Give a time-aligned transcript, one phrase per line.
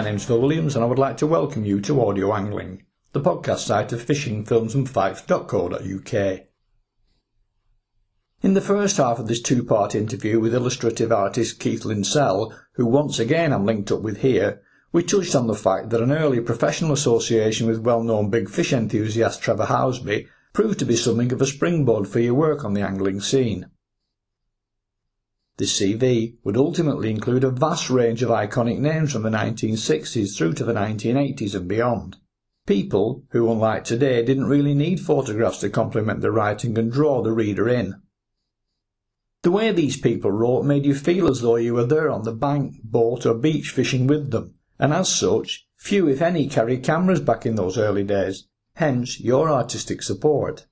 [0.00, 3.20] my name's Phil Williams and I would like to welcome you to Audio Angling, the
[3.20, 6.40] podcast site of fishingfilmsandfacts.co.uk.
[8.40, 13.18] In the first half of this two-part interview with illustrative artist Keith Linsell, who once
[13.18, 16.92] again I'm linked up with here, we touched on the fact that an early professional
[16.92, 22.08] association with well-known big fish enthusiast Trevor Housby proved to be something of a springboard
[22.08, 23.66] for your work on the angling scene.
[25.60, 30.54] This CV would ultimately include a vast range of iconic names from the 1960s through
[30.54, 32.16] to the 1980s and beyond.
[32.66, 37.32] People who, unlike today, didn't really need photographs to complement the writing and draw the
[37.32, 38.00] reader in.
[39.42, 42.32] The way these people wrote made you feel as though you were there on the
[42.32, 47.20] bank, boat or beach fishing with them, and as such, few if any carried cameras
[47.20, 50.66] back in those early days, hence your artistic support.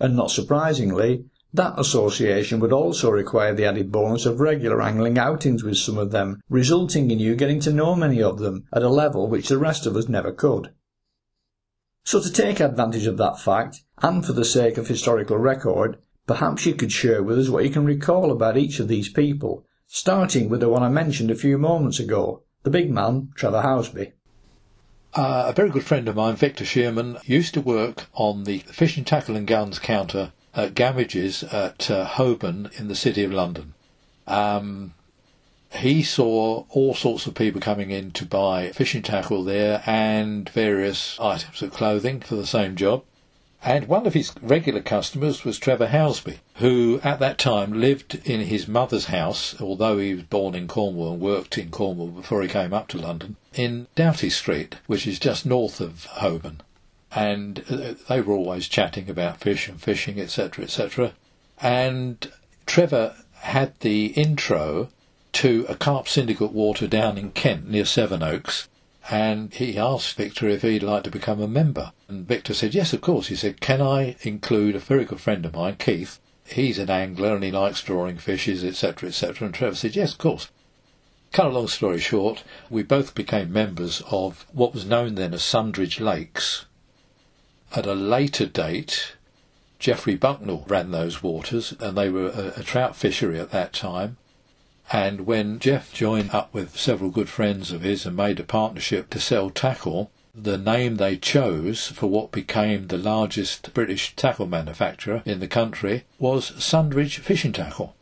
[0.00, 5.62] And not surprisingly, that association would also require the added bonus of regular angling outings
[5.62, 8.88] with some of them, resulting in you getting to know many of them at a
[8.88, 10.72] level which the rest of us never could.
[12.04, 16.64] So to take advantage of that fact, and for the sake of historical record, perhaps
[16.64, 20.48] you could share with us what you can recall about each of these people, starting
[20.48, 24.12] with the one I mentioned a few moments ago, the big man, Trevor Housby.
[25.14, 29.04] Uh, a very good friend of mine, Victor Shearman, used to work on the fishing
[29.04, 33.74] tackle and guns counter at Gamage's at uh, Holborn in the City of London.
[34.26, 34.94] Um,
[35.72, 41.18] he saw all sorts of people coming in to buy fishing tackle there and various
[41.18, 43.04] items of clothing for the same job.
[43.64, 48.40] And one of his regular customers was Trevor Housby, who at that time lived in
[48.40, 52.48] his mother's house, although he was born in Cornwall and worked in Cornwall before he
[52.48, 56.60] came up to London, in Doughty Street, which is just north of Holborn
[57.14, 61.12] and uh, they were always chatting about fish and fishing, etc., etc.
[61.60, 62.30] And
[62.66, 64.88] Trevor had the intro
[65.32, 68.68] to a carp syndicate water down in Kent near Sevenoaks,
[69.10, 71.92] and he asked Victor if he'd like to become a member.
[72.08, 73.28] And Victor said, Yes, of course.
[73.28, 76.20] He said, Can I include a very good friend of mine, Keith?
[76.46, 79.46] He's an angler and he likes drawing fishes, etc., etc.
[79.46, 80.48] And Trevor said, Yes, of course.
[81.32, 85.42] Cut a long story short, we both became members of what was known then as
[85.42, 86.66] Sundridge Lakes,
[87.74, 89.14] at a later date,
[89.78, 94.16] Geoffrey Bucknall ran those waters, and they were a, a trout fishery at that time.
[94.92, 99.10] And when Jeff joined up with several good friends of his and made a partnership
[99.10, 105.22] to sell tackle, the name they chose for what became the largest British tackle manufacturer
[105.24, 107.94] in the country was Sundridge Fishing Tackle.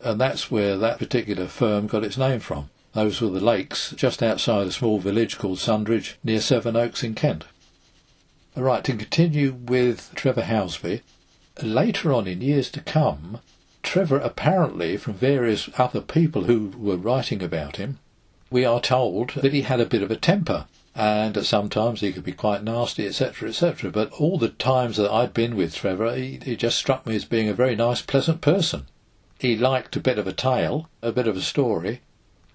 [0.00, 2.70] And that's where that particular firm got its name from.
[2.92, 7.44] Those were the lakes just outside a small village called Sundridge near Sevenoaks in Kent.
[8.58, 11.02] Right, to continue with Trevor Housby,
[11.62, 13.38] later on in years to come,
[13.84, 18.00] Trevor apparently, from various other people who were writing about him,
[18.50, 22.12] we are told that he had a bit of a temper and that sometimes he
[22.12, 23.92] could be quite nasty, etc., etc.
[23.92, 27.24] But all the times that I'd been with Trevor, he, he just struck me as
[27.24, 28.86] being a very nice, pleasant person.
[29.38, 32.00] He liked a bit of a tale, a bit of a story.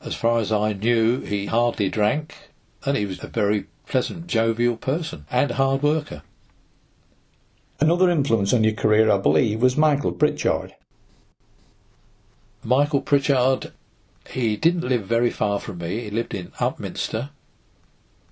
[0.02, 2.36] As far as I knew, he hardly drank,
[2.86, 6.22] and he was a very pleasant, jovial person and hard worker.
[7.80, 10.76] Another influence on your career, I believe, was Michael Pritchard.
[12.64, 13.74] Michael Pritchard,
[14.30, 16.02] he didn't live very far from me.
[16.02, 17.30] He lived in Upminster.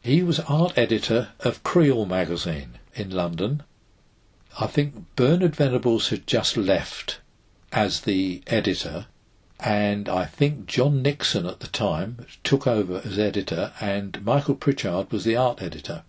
[0.01, 3.63] He was art editor of Creel magazine in London.
[4.59, 7.19] I think Bernard Venables had just left
[7.71, 9.07] as the editor,
[9.63, 15.11] and I think John Nixon at the time took over as editor, and Michael Pritchard
[15.11, 16.03] was the art editor.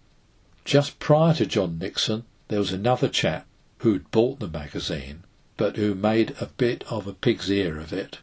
[0.65, 3.47] Just prior to John Nixon, there was another chap
[3.79, 5.25] who'd bought the magazine,
[5.59, 8.21] but who made a bit of a pig's ear of it.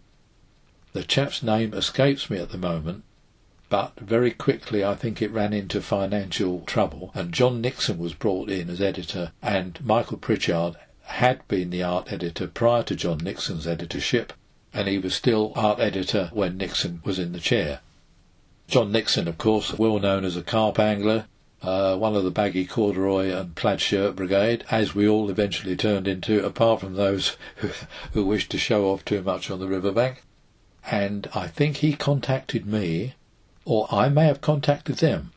[0.94, 3.03] The chap's name escapes me at the moment,
[3.69, 8.50] but very quickly I think it ran into financial trouble, and John Nixon was brought
[8.50, 13.67] in as editor, and Michael Pritchard had been the art editor prior to John Nixon's
[13.67, 14.34] editorship,
[14.74, 17.80] and he was still art editor when Nixon was in the chair.
[18.68, 21.26] John Nixon, of course, well known as a carp angler,
[21.62, 26.08] uh, one of the baggy corduroy and plaid shirt brigade, as we all eventually turned
[26.08, 27.70] into, apart from those who,
[28.14, 30.24] who wished to show off too much on the riverbank.
[30.90, 33.16] And I think he contacted me,
[33.66, 35.32] or I may have contacted them.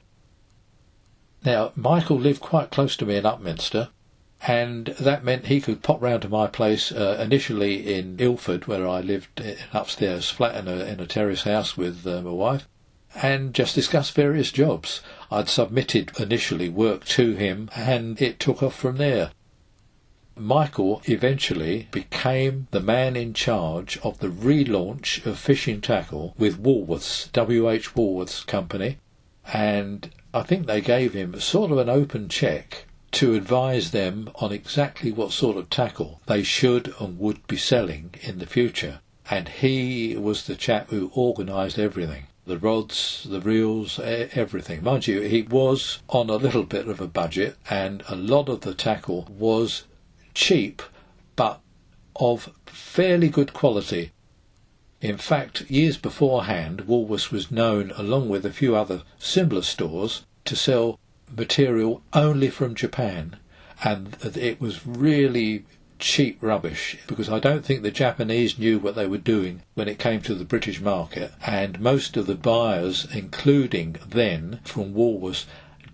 [1.44, 3.88] Now, Michael lived quite close to me in Upminster,
[4.46, 8.88] and that meant he could pop round to my place uh, initially in Ilford, where
[8.88, 12.66] I lived in upstairs flat in a, in a terrace house with uh, my wife,
[13.14, 15.00] and just discuss various jobs.
[15.30, 19.30] I'd submitted initially work to him, and it took off from there.
[20.34, 27.30] Michael eventually became the man in charge of the relaunch of fishing tackle with Woolworths,
[27.32, 27.94] W.H.
[27.94, 28.98] Woolworths Company,
[29.52, 34.52] and I think they gave him sort of an open check to advise them on
[34.52, 39.00] exactly what sort of tackle they should and would be selling in the future.
[39.30, 44.82] And he was the chap who organised everything the rods, the reels, everything.
[44.82, 48.62] Mind you, he was on a little bit of a budget, and a lot of
[48.62, 49.84] the tackle was
[50.34, 50.82] cheap
[51.36, 51.60] but
[52.16, 54.10] of fairly good quality.
[55.00, 60.56] In fact, years beforehand, Woolworths was known, along with a few other similar stores, to
[60.56, 60.98] sell
[61.36, 63.36] material only from Japan,
[63.82, 65.64] and it was really
[65.98, 70.00] cheap rubbish because I don't think the Japanese knew what they were doing when it
[70.00, 75.46] came to the British market, and most of the buyers, including then from Woolworths,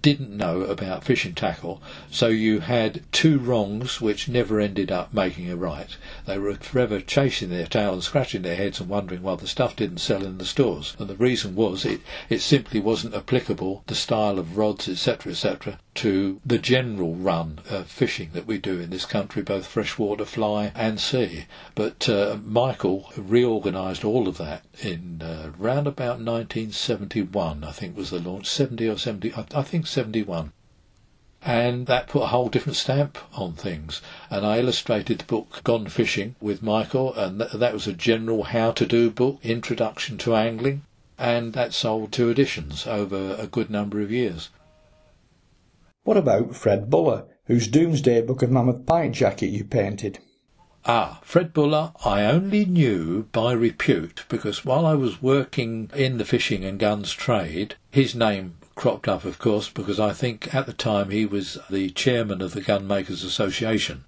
[0.09, 5.51] didn't know about fishing tackle, so you had two wrongs which never ended up making
[5.51, 5.99] a right.
[6.25, 9.77] They were forever chasing their tail and scratching their heads and wondering why the stuff
[9.77, 10.97] didn't sell in the stores.
[10.99, 12.01] And the reason was it,
[12.31, 17.89] it simply wasn't applicable, the style of rods, etc., etc., to the general run of
[17.89, 21.47] fishing that we do in this country, both freshwater, fly, and sea.
[21.75, 28.11] But uh, Michael reorganised all of that in uh, round about 1971, I think was
[28.11, 30.53] the launch, 70 or 70, I, I think 71
[31.43, 34.03] and that put a whole different stamp on things.
[34.29, 38.43] And I illustrated the book Gone Fishing with Michael, and th- that was a general
[38.45, 40.83] how to do book, introduction to angling,
[41.17, 44.49] and that sold two editions over a good number of years.
[46.09, 50.21] What about Fred Buller, whose Domesday Book of Mammoth Pike jacket you painted?
[50.87, 56.25] Ah, Fred Buller, I only knew by repute because while I was working in the
[56.25, 60.73] fishing and guns trade, his name cropped up, of course, because I think at the
[60.73, 64.05] time he was the chairman of the Gunmakers Association.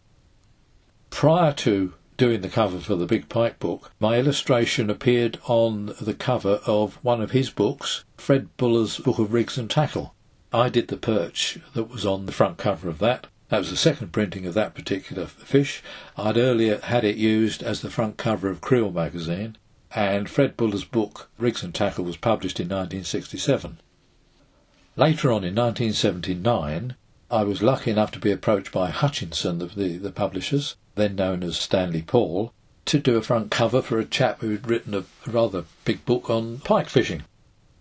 [1.11, 6.15] Prior to doing the cover for the Big Pike book, my illustration appeared on the
[6.15, 10.15] cover of one of his books, Fred Buller's Book of Rigs and Tackle.
[10.53, 13.29] I did the perch that was on the front cover of that.
[13.51, 15.83] That was the second printing of that particular fish.
[16.17, 19.57] I'd earlier had it used as the front cover of Creel magazine,
[19.95, 23.79] and Fred Buller's book, Rigs and Tackle, was published in 1967.
[24.97, 26.97] Later on in 1979,
[27.31, 31.45] I was lucky enough to be approached by Hutchinson, the, the, the publishers, then known
[31.45, 32.53] as Stanley Paul,
[32.87, 36.59] to do a front cover for a chap who'd written a rather big book on
[36.59, 37.23] pike fishing.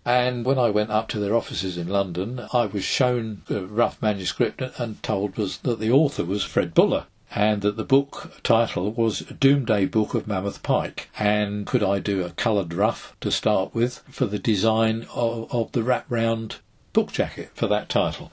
[0.04, 4.00] And when I went up to their offices in London, I was shown a rough
[4.00, 7.04] manuscript and told was that the author was Fred Buller
[7.34, 11.10] and that the book title was Domesday Book of Mammoth Pike.
[11.18, 15.72] And could I do a coloured rough to start with for the design of, of
[15.72, 16.56] the wrap round
[16.92, 18.32] book jacket for that title.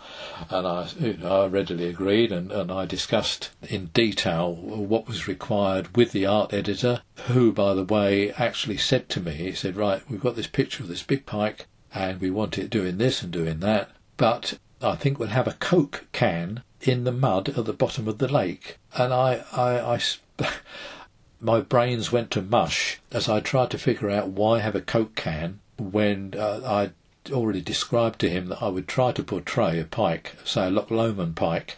[0.49, 5.27] And I, you know, I readily agreed, and, and I discussed in detail what was
[5.27, 9.75] required with the art editor, who, by the way, actually said to me, he said,
[9.75, 13.21] Right, we've got this picture of this big pike, and we want it doing this
[13.21, 17.65] and doing that, but I think we'll have a Coke can in the mud at
[17.65, 18.77] the bottom of the lake.
[18.95, 19.99] And I, I, I
[21.41, 25.15] my brains went to mush as I tried to figure out why have a Coke
[25.15, 26.91] can when uh, I
[27.31, 30.91] already described to him that I would try to portray a pike, say a Loch
[30.91, 31.75] Lomond pike,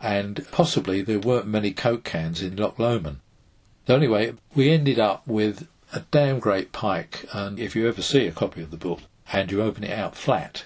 [0.00, 3.18] and possibly there weren't many Coke cans in Loch Lomond.
[3.86, 8.26] So anyway, we ended up with a damn great pike, and if you ever see
[8.26, 9.00] a copy of the book
[9.32, 10.64] and you open it out flat,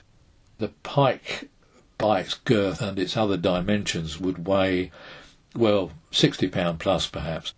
[0.59, 1.49] the pike
[1.99, 4.91] by its girth and its other dimensions would weigh,
[5.55, 7.53] well, sixty pound plus perhaps.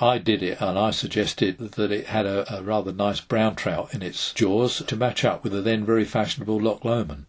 [0.00, 3.94] I did it and I suggested that it had a, a, rather nice brown trout
[3.94, 7.24] in its jaws to match up with the then very fashionable Loch Lomond.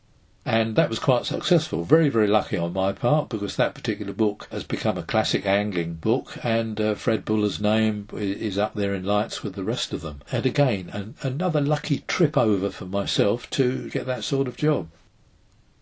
[0.45, 1.83] And that was quite successful.
[1.83, 5.95] Very, very lucky on my part because that particular book has become a classic angling
[5.95, 10.01] book and uh, Fred Buller's name is up there in lights with the rest of
[10.01, 10.21] them.
[10.31, 14.89] And again, an, another lucky trip over for myself to get that sort of job.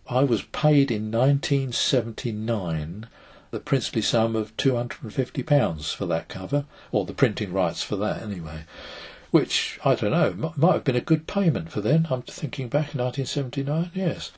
[0.08, 3.08] I was paid in 1979
[3.50, 8.64] the princely sum of £250 for that cover, or the printing rights for that anyway,
[9.30, 12.06] which, I don't know, might have been a good payment for then.
[12.10, 14.32] I'm thinking back, 1979, yes.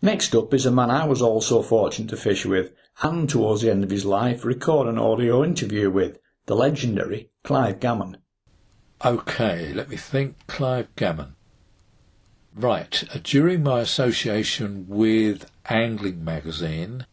[0.00, 2.72] Next up is a man I was also fortunate to fish with,
[3.02, 7.80] and towards the end of his life record an audio interview with, the legendary Clive
[7.80, 8.18] Gammon.
[9.02, 10.34] OK, let me think.
[10.46, 11.34] Clive Gammon.
[12.54, 17.06] Right, uh, during my association with Angling Magazine,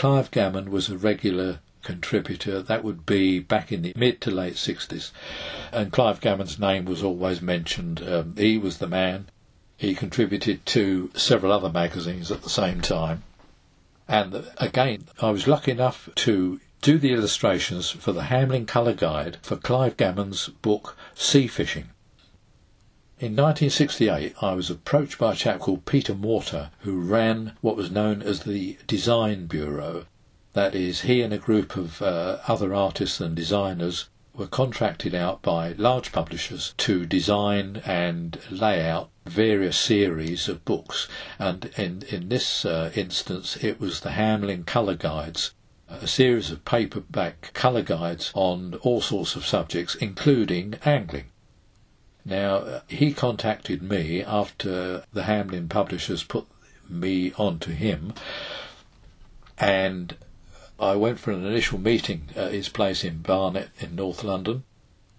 [0.00, 2.62] Clive Gammon was a regular contributor.
[2.62, 5.10] That would be back in the mid to late 60s.
[5.72, 8.02] And Clive Gammon's name was always mentioned.
[8.02, 9.28] Um, he was the man.
[9.76, 13.24] He contributed to several other magazines at the same time.
[14.08, 19.36] And again, I was lucky enough to do the illustrations for the Hamlyn Colour Guide
[19.42, 21.90] for Clive Gammon's book Sea Fishing.
[23.22, 27.90] In 1968, I was approached by a chap called Peter Morter, who ran what was
[27.90, 30.06] known as the Design Bureau.
[30.54, 35.42] That is, he and a group of uh, other artists and designers were contracted out
[35.42, 41.06] by large publishers to design and lay out various series of books.
[41.38, 45.52] And in, in this uh, instance, it was the Hamlyn Colour Guides,
[45.90, 51.26] a series of paperback colour guides on all sorts of subjects, including angling.
[52.24, 56.46] Now, he contacted me after the Hamlyn publishers put
[56.88, 58.12] me on to him,
[59.58, 60.16] and
[60.78, 64.64] I went for an initial meeting at his place in Barnet in North London,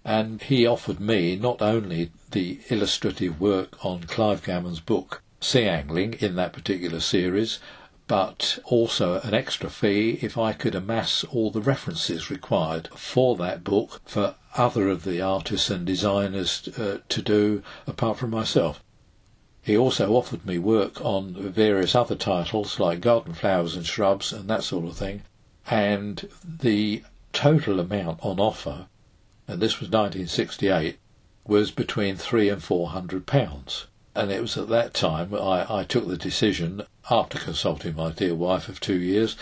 [0.04, 6.14] and he offered me not only the illustrative work on Clive Gammon's book, Sea Angling,
[6.14, 7.58] in that particular series,
[8.12, 13.64] but also an extra fee if I could amass all the references required for that
[13.64, 18.84] book for other of the artists and designers uh, to do apart from myself.
[19.62, 24.46] He also offered me work on various other titles like Garden Flowers and Shrubs and
[24.50, 25.22] that sort of thing,
[25.66, 28.88] and the total amount on offer,
[29.48, 30.98] and this was 1968,
[31.46, 33.86] was between three and four hundred pounds.
[34.14, 38.34] And it was at that time I, I took the decision, after consulting my dear
[38.34, 39.36] wife of two years,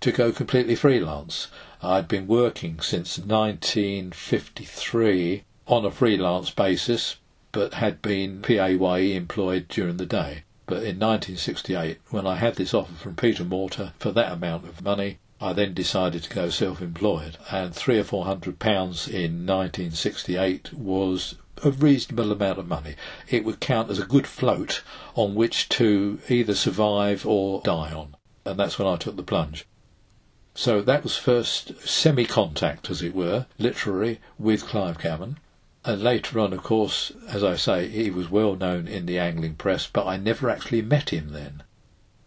[0.00, 1.48] to go completely freelance.
[1.82, 7.16] I'd been working since 1953 on a freelance basis,
[7.52, 10.44] but had been PAYE employed during the day.
[10.66, 14.82] But in 1968, when I had this offer from Peter Morter for that amount of
[14.82, 20.72] money, I then decided to go self-employed, and three or four hundred pounds in 1968
[20.72, 22.96] was a reasonable amount of money.
[23.28, 24.82] It would count as a good float
[25.14, 28.16] on which to either survive or die on.
[28.44, 29.66] And that's when I took the plunge.
[30.54, 35.38] So that was first semi-contact, as it were, literary, with Clive Gammon.
[35.84, 39.56] And later on, of course, as I say, he was well known in the angling
[39.56, 41.62] press, but I never actually met him then.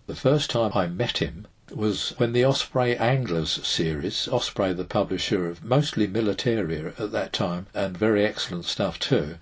[0.08, 5.48] The first time I met him was when the Osprey Anglers series, Osprey the publisher
[5.48, 9.38] of mostly militaria at that time and very excellent stuff too,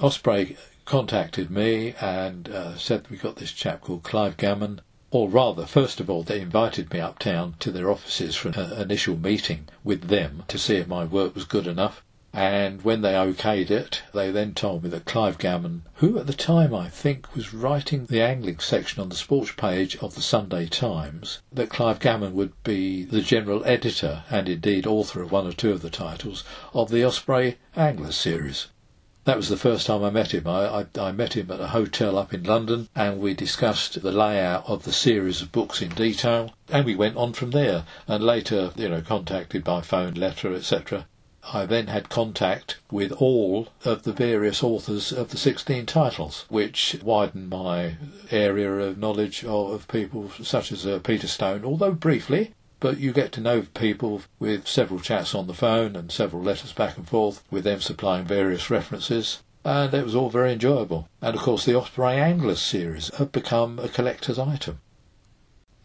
[0.00, 4.80] Osprey contacted me and uh, said we got this chap called Clive Gammon.
[5.10, 9.16] Or rather, first of all, they invited me uptown to their offices for an initial
[9.16, 12.03] meeting with them to see if my work was good enough.
[12.36, 16.32] And when they okayed it, they then told me that Clive Gammon, who at the
[16.32, 20.66] time I think was writing the angling section on the sports page of the Sunday
[20.66, 25.52] Times, that Clive Gammon would be the general editor and indeed author of one or
[25.52, 28.66] two of the titles of the Osprey Anglers series.
[29.26, 30.48] That was the first time I met him.
[30.48, 34.10] I, I, I, met him at a hotel up in London and we discussed the
[34.10, 38.24] layout of the series of books in detail and we went on from there and
[38.24, 41.06] later, you know, contacted by phone, letter, etc.
[41.52, 46.96] I then had contact with all of the various authors of the 16 titles, which
[47.02, 47.96] widened my
[48.30, 53.30] area of knowledge of, people such as uh, Peter Stone, although briefly, but you get
[53.32, 57.44] to know people with several chats on the phone and several letters back and forth,
[57.50, 59.42] with them supplying various references.
[59.64, 61.08] And it was all very enjoyable.
[61.20, 64.80] And of course, the Osprey Anglers series had become a collector's item.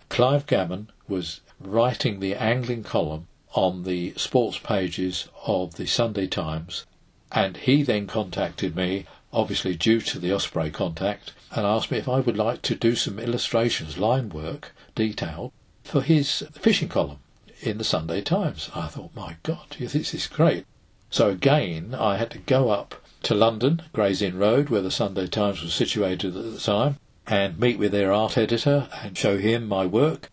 [0.10, 6.86] Clive Gammon was writing the angling column on the sports pages of the Sunday Times,
[7.32, 12.08] and he then contacted me, obviously due to the Osprey contact, and asked me if
[12.08, 15.52] I would like to do some illustrations, line work, detail,
[15.84, 17.20] for his fishing column
[17.62, 18.70] in the Sunday Times.
[18.76, 20.66] I thought, my God, this is great.
[21.10, 25.28] So again, I had to go up to London, Gray's Inn Road, where the Sunday
[25.28, 29.68] Times was situated at the time, and meet with their art editor and show him
[29.68, 30.30] my work.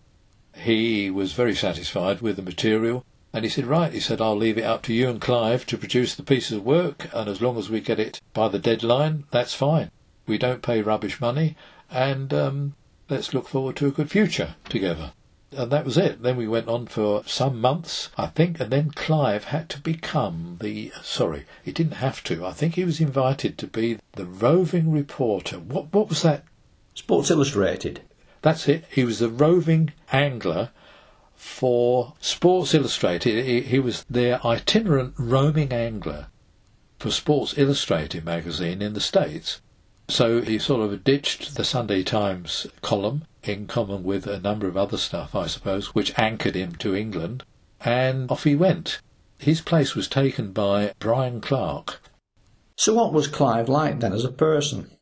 [0.56, 4.56] He was very satisfied with the material, and he said, Right, he said, I'll leave
[4.56, 7.58] it up to you and Clive to produce the piece of work, and as long
[7.58, 9.90] as we get it by the deadline, that's fine.
[10.26, 11.56] We don't pay rubbish money,
[11.90, 12.74] and um,
[13.08, 15.12] let's look forward to a good future together.
[15.52, 16.22] And that was it.
[16.22, 20.56] Then we went on for some months, I think, and then Clive had to become
[20.60, 20.92] the.
[21.02, 22.44] Sorry, he didn't have to.
[22.44, 25.58] I think he was invited to be the roving reporter.
[25.58, 26.44] What, what was that?
[26.94, 28.00] Sports Illustrated.
[28.46, 28.84] That's it.
[28.88, 30.70] He was the roving angler
[31.34, 33.44] for Sports Illustrated.
[33.44, 36.28] He, he was their itinerant roaming angler
[37.00, 39.60] for Sports Illustrated magazine in the States.
[40.06, 44.76] So he sort of ditched the Sunday Times column in common with a number of
[44.76, 47.42] other stuff, I suppose, which anchored him to England,
[47.80, 49.00] and off he went.
[49.40, 52.00] His place was taken by Brian Clarke.
[52.76, 54.92] So, what was Clive like then as a person?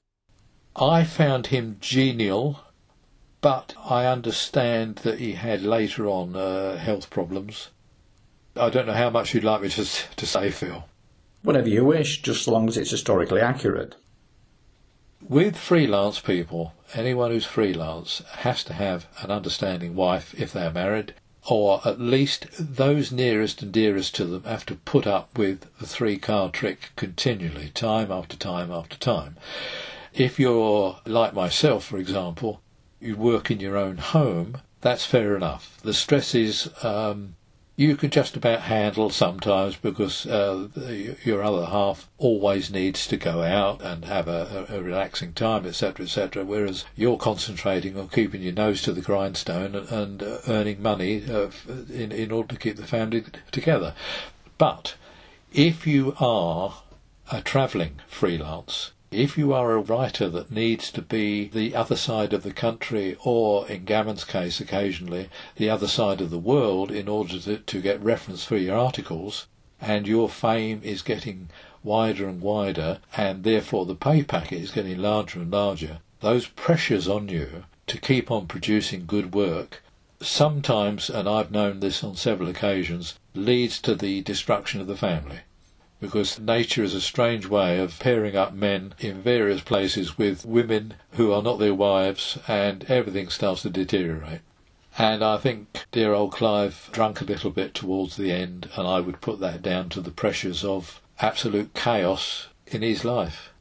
[0.75, 2.64] I found him genial
[3.45, 7.69] but I understand that he had later on uh, health problems.
[8.57, 10.87] I don't know how much you'd like me to, to say, Phil.
[11.43, 13.97] Whatever you wish, just so long as it's historically accurate.
[15.29, 21.13] with freelance people, anyone who's freelance has to have an understanding wife if they're married,
[21.47, 25.87] or at least those nearest and dearest to them have to put up with the
[25.87, 29.37] three card trick continually, time after time after time.
[30.15, 32.63] If you're like myself, for example,
[33.05, 35.79] you work in your own home, that's fair enough.
[35.83, 37.37] The stresses um,
[37.77, 40.69] you can just about handle sometimes because uh,
[41.25, 46.07] your other half always needs to go out and have a, a relaxing time, etc.,
[46.07, 46.45] etc.
[46.45, 51.25] Whereas you're concentrating on keeping your nose to the grindstone and, and uh, earning money
[51.29, 51.51] uh,
[51.93, 53.95] in in order to keep the family together.
[54.57, 54.95] But
[55.53, 56.83] if you are
[57.33, 62.33] a travelling freelance, if you are a writer that needs to be the other side
[62.33, 67.09] of the country, or in Gammon's case, occasionally, the other side of the world in
[67.09, 69.47] order to, to get reference for your articles,
[69.81, 71.49] and your fame is getting
[71.85, 77.07] wider and wider, and therefore the pay packet is getting larger and larger, those pressures
[77.07, 79.83] on you to keep on producing good work
[80.21, 85.41] sometimes, and I've known this on several occasions, leads to the destruction of the family
[86.05, 90.93] because nature is a strange way of pairing up men in various places with women
[91.13, 94.43] who are not their wives, and everything starts to deteriorate.
[94.99, 99.01] And I think dear old Clive drunk a little bit towards the end, and I
[99.01, 103.55] would put that down to the pressures of absolute chaos in his life.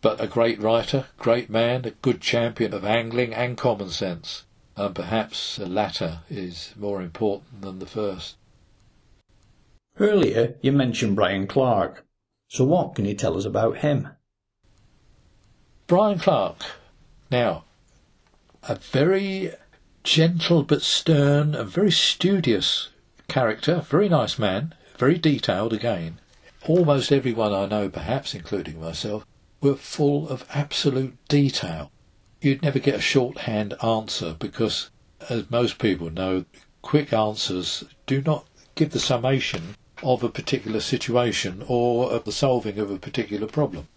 [0.00, 4.44] But a great writer, great man, a good champion of angling and common sense,
[4.76, 8.36] and perhaps the latter is more important than the first.
[10.00, 12.04] Earlier you mentioned Brian Clarke,
[12.48, 14.08] so what can you tell us about him?
[15.86, 16.64] Brian Clarke.
[17.30, 17.64] Now,
[18.64, 19.52] a very
[20.02, 22.88] gentle but stern, a very studious
[23.28, 26.18] character, very nice man, very detailed again.
[26.66, 29.26] Almost everyone I know, perhaps including myself,
[29.60, 31.92] were full of absolute detail.
[32.40, 34.90] You'd never get a shorthand answer because,
[35.28, 36.46] as most people know,
[36.80, 42.78] quick answers do not give the summation of a particular situation or of the solving
[42.78, 43.88] of a particular problem.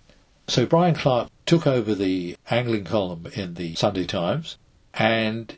[0.47, 4.57] So Brian Clarke took over the angling column in the Sunday Times
[4.93, 5.55] and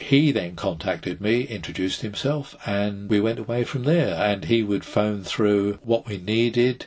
[0.00, 4.14] he then contacted me, introduced himself, and we went away from there.
[4.14, 6.86] And he would phone through what we needed.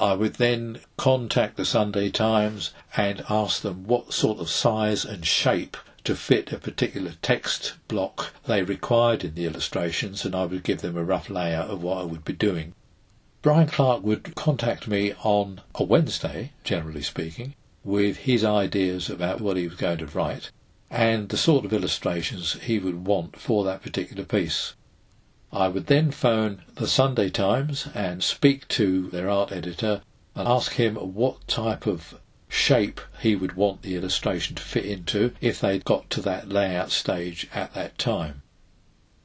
[0.00, 5.24] I would then contact the Sunday Times and ask them what sort of size and
[5.24, 10.62] shape to fit a particular text block they required in the illustrations, and I would
[10.62, 12.74] give them a rough layout of what I would be doing.
[13.42, 19.56] Brian Clarke would contact me on a Wednesday, generally speaking, with his ideas about what
[19.56, 20.50] he was going to write
[20.90, 24.74] and the sort of illustrations he would want for that particular piece.
[25.52, 30.02] I would then phone the Sunday Times and speak to their art editor
[30.34, 35.32] and ask him what type of shape he would want the illustration to fit into
[35.40, 38.42] if they'd got to that layout stage at that time.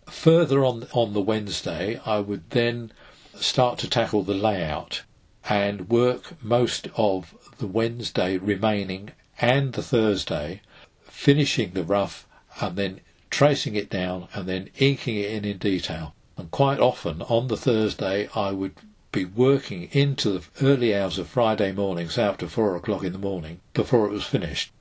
[0.09, 2.91] Further on on the Wednesday, I would then
[3.35, 5.03] start to tackle the layout
[5.49, 10.61] and work most of the Wednesday remaining and the Thursday,
[11.03, 12.27] finishing the rough
[12.61, 16.13] and then tracing it down and then inking it in in detail.
[16.37, 18.75] And quite often on the Thursday, I would
[19.13, 23.61] be working into the early hours of Friday mornings after four o'clock in the morning
[23.75, 24.71] before it was finished.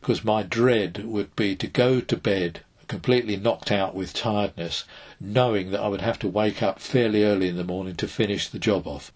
[0.00, 4.82] Because my dread would be to go to bed completely knocked out with tiredness,
[5.20, 8.48] knowing that I would have to wake up fairly early in the morning to finish
[8.48, 9.12] the job off.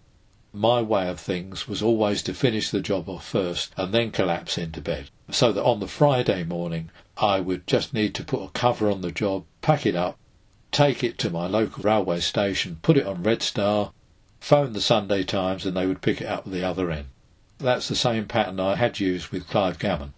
[0.53, 4.57] My way of things was always to finish the job off first and then collapse
[4.57, 5.09] into bed.
[5.29, 9.01] So that on the Friday morning I would just need to put a cover on
[9.01, 10.17] the job, pack it up,
[10.71, 13.91] take it to my local railway station, put it on Red Star,
[14.45, 17.07] phone the Sunday Times, and they would pick it up at the other end.
[17.57, 20.13] That's the same pattern I had used with Clive Gammon.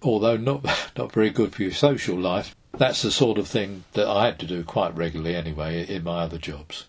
[0.00, 0.64] Although not
[0.96, 4.38] not very good for your social life, that's the sort of thing that I had
[4.38, 6.86] to do quite regularly anyway in my other jobs.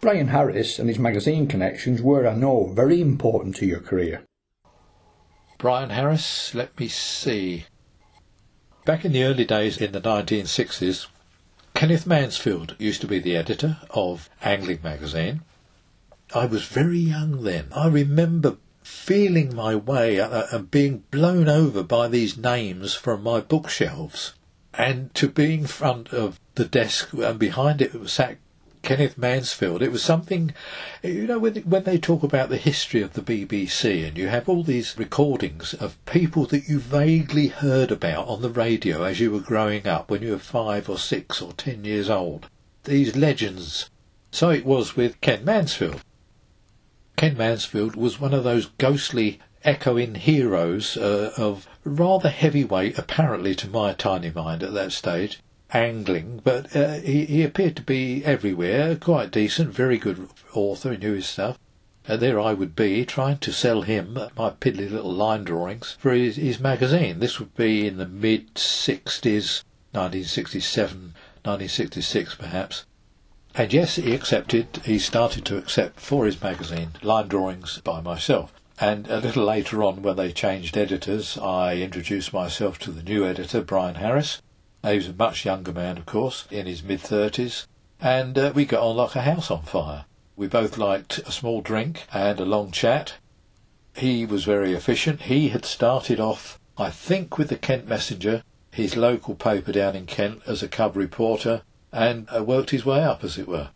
[0.00, 4.24] Brian Harris and his magazine connections were, I know, very important to your career.
[5.58, 7.66] Brian Harris, let me see.
[8.84, 11.06] Back in the early days in the 1960s,
[11.74, 15.42] Kenneth Mansfield used to be the editor of Angling magazine.
[16.32, 17.66] I was very young then.
[17.74, 23.40] I remember feeling my way uh, and being blown over by these names from my
[23.40, 24.34] bookshelves.
[24.72, 28.36] And to be in front of the desk and behind it sat
[28.84, 29.82] Kenneth Mansfield.
[29.82, 30.54] It was something,
[31.02, 34.48] you know, when, when they talk about the history of the BBC and you have
[34.48, 39.30] all these recordings of people that you vaguely heard about on the radio as you
[39.30, 42.48] were growing up when you were five or six or ten years old.
[42.84, 43.88] These legends.
[44.30, 46.02] So it was with Ken Mansfield.
[47.16, 53.68] Ken Mansfield was one of those ghostly echoing heroes uh, of rather heavyweight, apparently to
[53.68, 55.40] my tiny mind at that stage,
[55.74, 60.96] angling, but uh, he, he appeared to be everywhere, quite decent, very good author, he
[60.96, 61.58] knew his stuff.
[62.06, 66.12] And there I would be, trying to sell him my piddly little line drawings for
[66.12, 67.18] his, his magazine.
[67.18, 72.84] This would be in the mid 60s, 1967, 1966 perhaps.
[73.54, 78.52] And yes, he accepted, he started to accept for his magazine line drawings by myself.
[78.80, 83.24] And a little later on, when they changed editors, I introduced myself to the new
[83.24, 84.42] editor, Brian Harris.
[84.84, 87.66] He was a much younger man, of course, in his mid 30s,
[88.02, 90.04] and uh, we got on like a house on fire.
[90.36, 93.14] We both liked a small drink and a long chat.
[93.96, 95.22] He was very efficient.
[95.22, 98.42] He had started off, I think, with the Kent Messenger,
[98.72, 103.02] his local paper down in Kent, as a cub reporter, and uh, worked his way
[103.02, 103.70] up, as it were.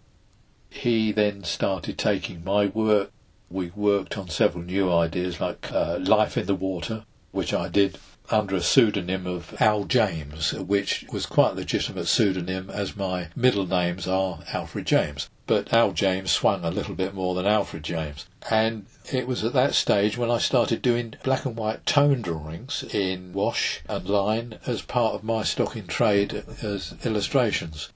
[0.68, 3.12] He then started taking my work.
[3.48, 7.98] We worked on several new ideas like uh, Life in the Water, which I did
[8.30, 13.66] under a pseudonym of Al James, which was quite a legitimate pseudonym as my middle
[13.66, 15.30] names are Alfred James.
[15.46, 18.26] But Al James swung a little bit more than Alfred James.
[18.50, 22.84] And it was at that stage when I started doing black and white tone drawings
[22.92, 27.88] in wash and line as part of my stock in trade as illustrations.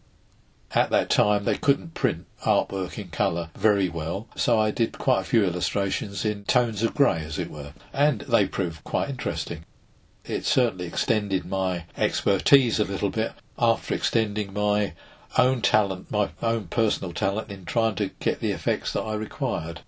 [0.74, 5.20] At that time, they couldn't print artwork in colour very well, so I did quite
[5.20, 9.66] a few illustrations in tones of grey, as it were, and they proved quite interesting.
[10.24, 14.92] It certainly extended my expertise a little bit after extending my
[15.37, 19.80] own talent, my own personal talent in trying to get the effects that I required.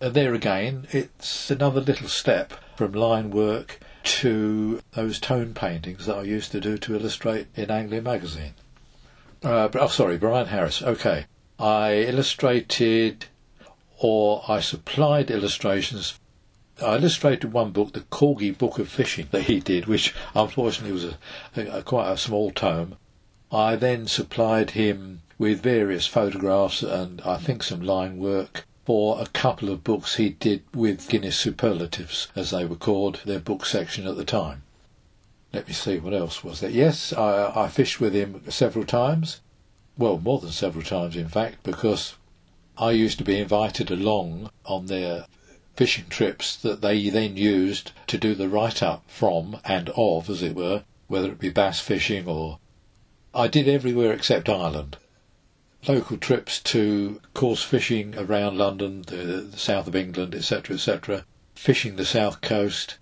[0.00, 6.16] And there again, it's another little step from line work to those tone paintings that
[6.16, 8.54] I used to do to illustrate in Angling magazine.
[9.42, 10.82] Uh, oh, sorry, Brian Harris.
[10.82, 11.26] Okay.
[11.58, 13.26] I illustrated
[13.98, 16.18] or I supplied illustrations.
[16.82, 21.04] I illustrated one book, the Corgi Book of Fishing, that he did, which unfortunately was
[21.04, 22.96] a, a, quite a small tome.
[23.52, 29.26] I then supplied him with various photographs and I think some line work for a
[29.26, 34.06] couple of books he did with Guinness Superlatives, as they were called, their book section
[34.06, 34.62] at the time.
[35.52, 36.70] Let me see, what else was there?
[36.70, 39.40] Yes, I, I fished with him several times.
[39.98, 42.14] Well, more than several times, in fact, because
[42.78, 45.26] I used to be invited along on their
[45.80, 50.42] fishing trips that they then used to do the write up from and of, as
[50.42, 52.58] it were, whether it be bass fishing or.
[53.32, 54.98] I did everywhere except Ireland.
[55.88, 61.96] Local trips to coarse fishing around London, the, the south of England, etc., etc., fishing
[61.96, 62.98] the south coast,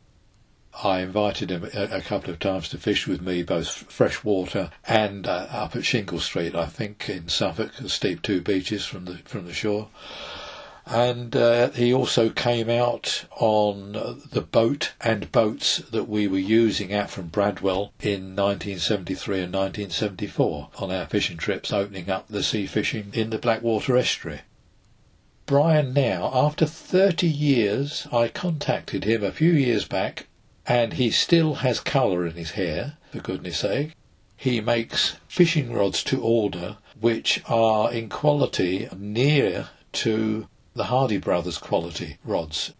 [0.80, 5.26] I invited him a, couple of times to fish with me, both fresh water and
[5.26, 9.16] uh, up at Shingle Street, I think, in Suffolk, a steep two beaches from the
[9.24, 9.88] from the shore.
[10.90, 13.92] And uh, he also came out on
[14.30, 20.70] the boat and boats that we were using out from Bradwell in 1973 and 1974
[20.78, 24.40] on our fishing trips, opening up the sea fishing in the Blackwater estuary.
[25.44, 30.26] Brian now, after 30 years, I contacted him a few years back
[30.66, 33.92] and he still has colour in his hair, for goodness sake.
[34.36, 40.48] He makes fishing rods to order, which are in quality near to
[40.78, 42.72] the Hardy Brothers quality rods.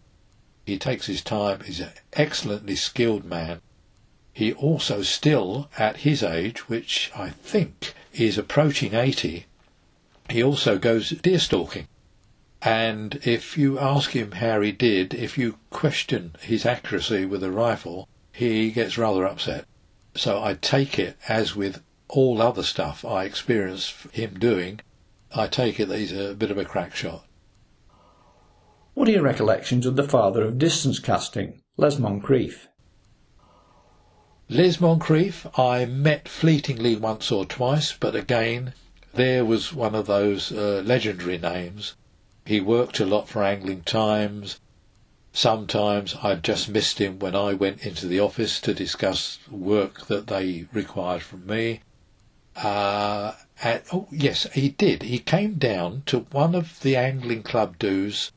[0.65, 3.61] He takes his time, he's an excellently skilled man.
[4.31, 9.45] He also still, at his age, which I think is approaching 80,
[10.29, 11.87] he also goes deer stalking.
[12.61, 17.51] And if you ask him how he did, if you question his accuracy with a
[17.51, 19.65] rifle, he gets rather upset.
[20.15, 24.79] So I take it, as with all other stuff I experience him doing,
[25.35, 27.25] I take it that he's a bit of a crack shot.
[28.93, 32.67] What are your recollections of the father of distance casting, Les Moncrieff?
[34.49, 38.73] Les Moncrieff I met fleetingly once or twice, but again,
[39.13, 41.95] there was one of those uh, legendary names
[42.49, 44.59] he worked a lot for Angling Times.
[45.31, 50.25] Sometimes I've just missed him when I went into the office to discuss work that
[50.25, 51.81] they required from me.
[52.55, 53.33] Uh,
[53.93, 55.03] oh, yes, he did.
[55.03, 58.31] He came down to one of the angling club dues.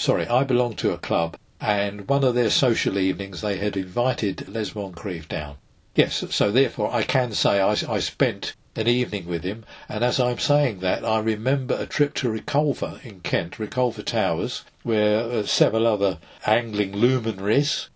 [0.00, 4.48] Sorry, I belong to a club, and one of their social evenings they had invited
[4.48, 5.56] Les Moncrieff down.
[5.96, 10.20] Yes, so therefore I can say I, I spent an evening with him, and as
[10.20, 15.42] I'm saying that, I remember a trip to Reculver in Kent, Reculver Towers, where uh,
[15.42, 17.88] several other angling luminaries.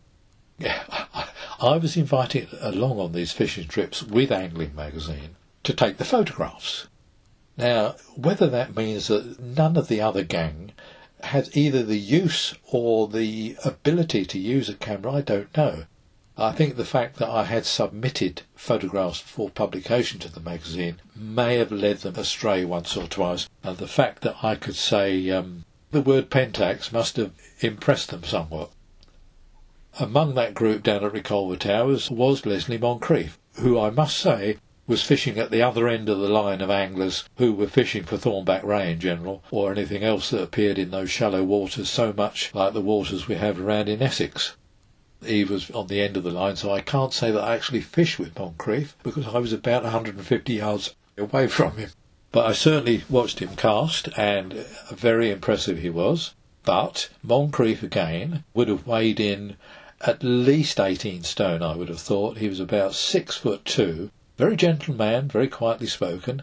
[0.60, 6.88] I was invited along on these fishing trips with Angling Magazine to take the photographs.
[7.56, 10.72] Now, whether that means that none of the other gang
[11.24, 15.85] had either the use or the ability to use a camera, I don't know.
[16.37, 21.56] I think the fact that I had submitted photographs for publication to the magazine may
[21.56, 25.64] have led them astray once or twice, and the fact that I could say um,
[25.90, 28.70] the word Pentax must have impressed them somewhat.
[30.00, 35.02] Among that group down at Reculver Towers was Leslie Moncrieff, who I must say was
[35.02, 38.64] fishing at the other end of the line of anglers who were fishing for thornback
[38.64, 42.72] ray in general, or anything else that appeared in those shallow waters so much like
[42.72, 44.56] the waters we have around in Essex.
[45.24, 47.80] Eve was on the end of the line, so I can't say that I actually
[47.80, 51.90] fished with Moncrieff because I was about 150 yards away from him.
[52.32, 54.52] But I certainly watched him cast, and
[54.90, 56.34] very impressive he was.
[56.64, 59.56] But Moncrieff again would have weighed in
[60.00, 62.38] at least 18 stone, I would have thought.
[62.38, 66.42] He was about six foot two, very gentle man, very quietly spoken.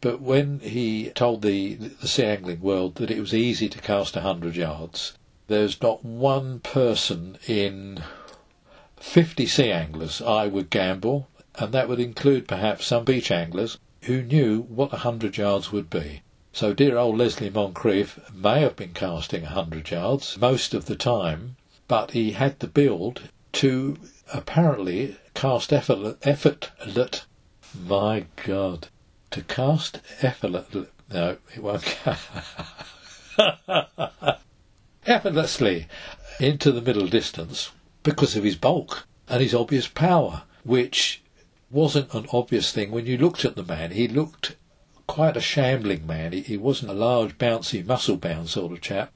[0.00, 4.16] But when he told the, the sea angling world that it was easy to cast
[4.16, 5.14] a hundred yards,
[5.48, 8.02] there's not one person in
[8.96, 14.22] 50 sea anglers I would gamble, and that would include perhaps some beach anglers, who
[14.22, 16.22] knew what a hundred yards would be.
[16.52, 20.96] So dear old Leslie Moncrieff may have been casting a hundred yards most of the
[20.96, 23.22] time, but he had the build
[23.52, 23.96] to
[24.32, 27.22] apparently cast effort, effortlet.
[27.86, 28.88] My God,
[29.30, 30.66] to cast effortless.
[31.12, 31.96] No, it won't.
[35.06, 35.86] effortlessly
[36.40, 37.70] into the middle distance
[38.02, 41.22] because of his bulk and his obvious power, which
[41.70, 43.92] wasn't an obvious thing when you looked at the man.
[43.92, 44.56] He looked
[45.06, 46.32] quite a shambling man.
[46.32, 49.12] He, he wasn't a large, bouncy, muscle-bound sort of chap.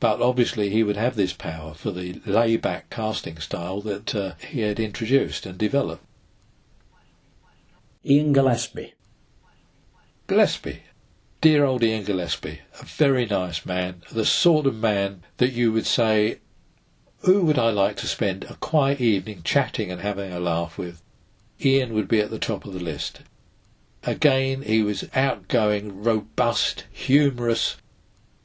[0.00, 4.62] But obviously he would have this power for the lay-back casting style that uh, he
[4.62, 6.02] had introduced and developed.
[8.04, 8.94] Ian Gillespie.
[10.26, 10.84] Gillespie.
[11.42, 12.60] Dear old Ian Gillespie.
[12.80, 14.02] A very nice man.
[14.10, 16.38] The sort of man that you would say,
[17.24, 21.02] who would I like to spend a quiet evening chatting and having a laugh with?
[21.62, 23.20] Ian would be at the top of the list.
[24.04, 27.76] Again, he was outgoing, robust, humorous.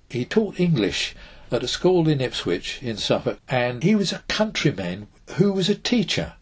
[0.10, 1.16] He taught English
[1.52, 5.76] at a school in Ipswich, in Suffolk, and he was a countryman who was a
[5.76, 6.34] teacher.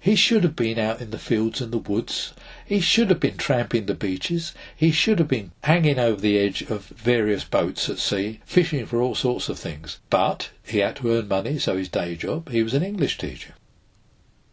[0.00, 2.32] He should have been out in the fields and the woods.
[2.64, 4.52] He should have been tramping the beaches.
[4.76, 9.00] He should have been hanging over the edge of various boats at sea, fishing for
[9.00, 9.98] all sorts of things.
[10.10, 13.54] But he had to earn money, so his day job, he was an English teacher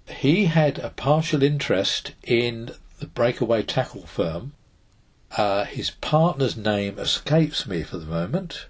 [0.09, 4.53] he had a partial interest in the breakaway tackle firm.
[5.37, 8.67] Uh, his partner's name escapes me for the moment.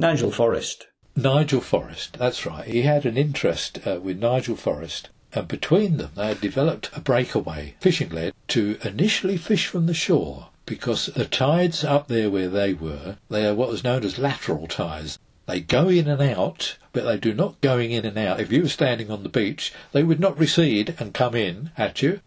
[0.00, 0.86] Nigel Forrest.
[1.14, 2.66] Nigel Forrest, that's right.
[2.66, 7.02] He had an interest uh, with Nigel Forrest, and between them they had developed a
[7.02, 12.48] breakaway fishing lead to initially fish from the shore because the tides up there where
[12.48, 15.18] they were, they are what was known as lateral tides.
[15.44, 18.40] They go in and out, but they do not going in and out.
[18.40, 22.00] If you were standing on the beach, they would not recede and come in at
[22.00, 22.20] you.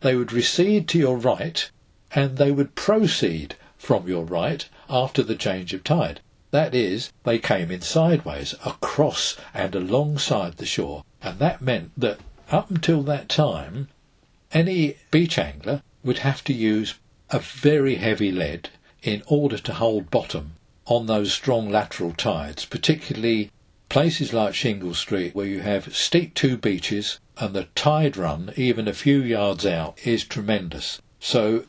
[0.00, 1.68] They would recede to your right,
[2.12, 6.20] and they would proceed from your right after the change of tide.
[6.50, 12.20] That is, they came in sideways, across and alongside the shore, and that meant that
[12.50, 13.88] up until that time,
[14.52, 16.94] any beach angler would have to use
[17.30, 18.70] a very heavy lead
[19.02, 20.52] in order to hold bottom
[20.86, 23.50] on those strong lateral tides, particularly
[23.88, 28.86] places like Shingle Street where you have steep two beaches and the tide run, even
[28.86, 31.00] a few yards out, is tremendous.
[31.18, 31.64] So,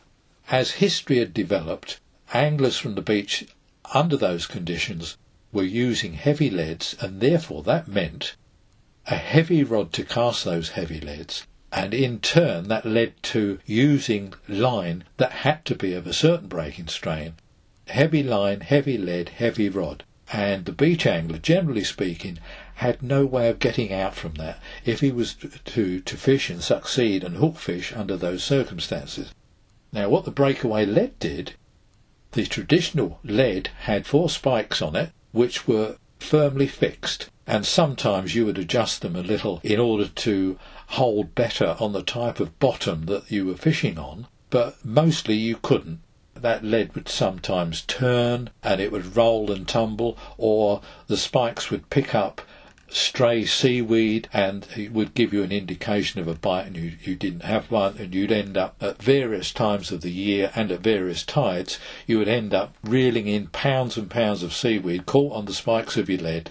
[0.50, 2.00] as history had developed,
[2.34, 3.48] anglers from the beach
[3.94, 5.18] under those conditions
[5.52, 8.36] were using heavy leads, and therefore that meant
[9.06, 14.34] a heavy rod to cast those heavy leads, and in turn that led to using
[14.48, 17.34] line that had to be of a certain breaking strain
[17.90, 20.04] heavy line, heavy lead, heavy rod.
[20.32, 22.38] And the beach angler, generally speaking,
[22.76, 26.62] had no way of getting out from that if he was to, to fish and
[26.62, 29.34] succeed and hook fish under those circumstances.
[29.94, 31.54] Now, what the breakaway lead did,
[32.32, 38.46] the traditional lead had four spikes on it, which were firmly fixed, and sometimes you
[38.46, 43.06] would adjust them a little in order to hold better on the type of bottom
[43.06, 46.00] that you were fishing on, but mostly you couldn't.
[46.36, 51.90] That lead would sometimes turn and it would roll and tumble, or the spikes would
[51.90, 52.42] pick up
[52.90, 57.16] stray seaweed and it would give you an indication of a bite and you, you
[57.16, 60.80] didn't have one and you'd end up at various times of the year and at
[60.80, 65.46] various tides you would end up reeling in pounds and pounds of seaweed caught on
[65.46, 66.50] the spikes of your lead.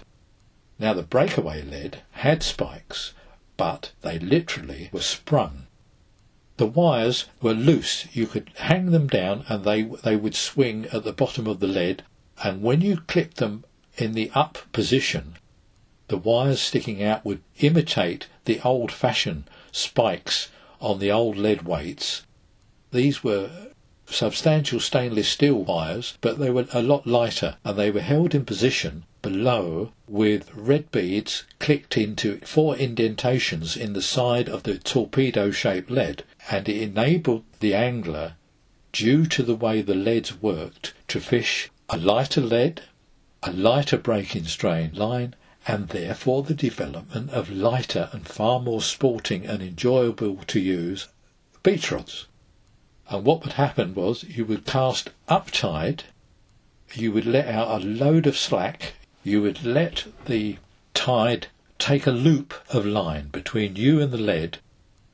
[0.77, 3.13] Now the breakaway lead had spikes
[3.55, 5.67] but they literally were sprung
[6.57, 8.07] the wires were loose.
[8.13, 11.67] You could hang them down and they, they would swing at the bottom of the
[11.67, 12.03] lead.
[12.43, 13.63] And when you clipped them
[13.95, 15.37] in the up position,
[16.07, 22.23] the wires sticking out would imitate the old fashioned spikes on the old lead weights.
[22.91, 23.49] These were
[24.05, 28.45] substantial stainless steel wires, but they were a lot lighter and they were held in
[28.45, 35.51] position below with red beads clicked into four indentations in the side of the torpedo
[35.51, 38.35] shaped lead, and it enabled the angler,
[38.93, 42.81] due to the way the leads worked, to fish a lighter lead,
[43.43, 45.35] a lighter breaking strain line,
[45.69, 51.09] and therefore the development of lighter and far more sporting and enjoyable to use
[51.61, 52.25] beach rods.
[53.09, 56.05] And what would happen was you would cast up tide,
[56.93, 58.93] you would let out a load of slack,
[59.25, 60.57] you would let the
[60.93, 64.59] tide take a loop of line between you and the lead,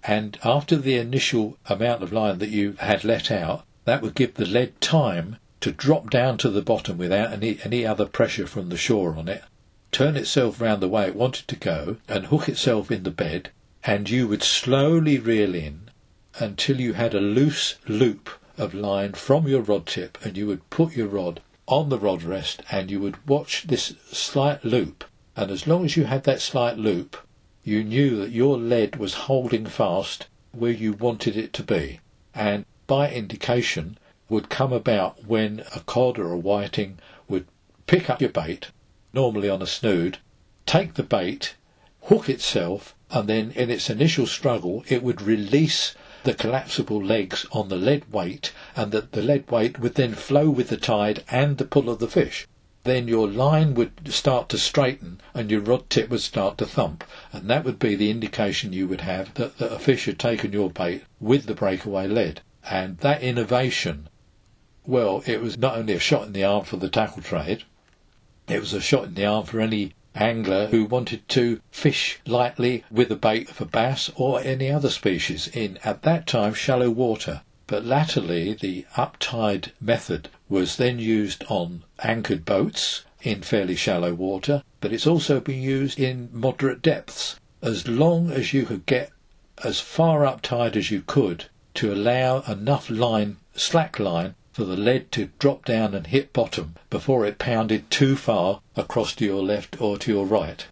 [0.03, 4.35] and after the initial amount of line that you had let out, that would give
[4.35, 8.69] the lead time to drop down to the bottom without any, any other pressure from
[8.69, 9.43] the shore on it,
[9.93, 13.51] turn itself round the way it wanted to go, and hook itself in the bed,
[13.83, 15.89] and you would slowly reel in
[16.39, 20.69] until you had a loose loop of line from your rod tip and you would
[20.69, 25.03] put your rod on the rod rest and you would watch this slight loop.
[25.35, 27.17] And as long as you had that slight loop
[27.63, 31.99] you knew that your lead was holding fast where you wanted it to be.
[32.35, 33.97] And by indication
[34.29, 37.47] would come about when a cod or a whiting would
[37.87, 38.69] pick up your bait
[39.13, 40.17] normally on a snood
[40.65, 41.55] take the bait
[42.03, 47.67] hook itself and then in its initial struggle it would release the collapsible legs on
[47.67, 51.57] the lead weight, and that the lead weight would then flow with the tide and
[51.57, 52.47] the pull of the fish.
[52.85, 57.03] Then your line would start to straighten and your rod tip would start to thump,
[57.33, 60.53] and that would be the indication you would have that, that a fish had taken
[60.53, 62.41] your bait with the breakaway lead.
[62.69, 64.07] And that innovation,
[64.85, 67.63] well, it was not only a shot in the arm for the tackle trade,
[68.47, 72.83] it was a shot in the arm for any angler who wanted to fish lightly
[72.91, 77.41] with a bait for bass or any other species in, at that time, shallow water.
[77.65, 84.63] But latterly, the uptide method was then used on anchored boats in fairly shallow water,
[84.81, 87.39] but it's also been used in moderate depths.
[87.61, 89.11] As long as you could get
[89.63, 94.77] as far up tide as you could to allow enough line, slack line, for the
[94.77, 99.43] lead to drop down and hit bottom before it pounded too far across to your
[99.43, 100.67] left or to your right.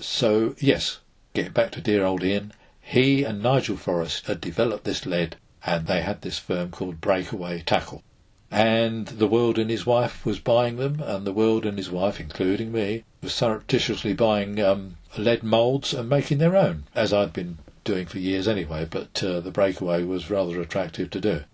[0.00, 0.98] So, yes,
[1.34, 2.52] get back to dear old Ian.
[2.80, 7.60] He and Nigel Forrest had developed this lead and they had this firm called Breakaway
[7.60, 8.02] Tackle.
[8.50, 12.20] And the world and his wife was buying them, and the world and his wife,
[12.20, 17.58] including me, was surreptitiously buying um, lead moulds and making their own, as I'd been
[17.84, 21.44] doing for years anyway, but uh, the breakaway was rather attractive to do.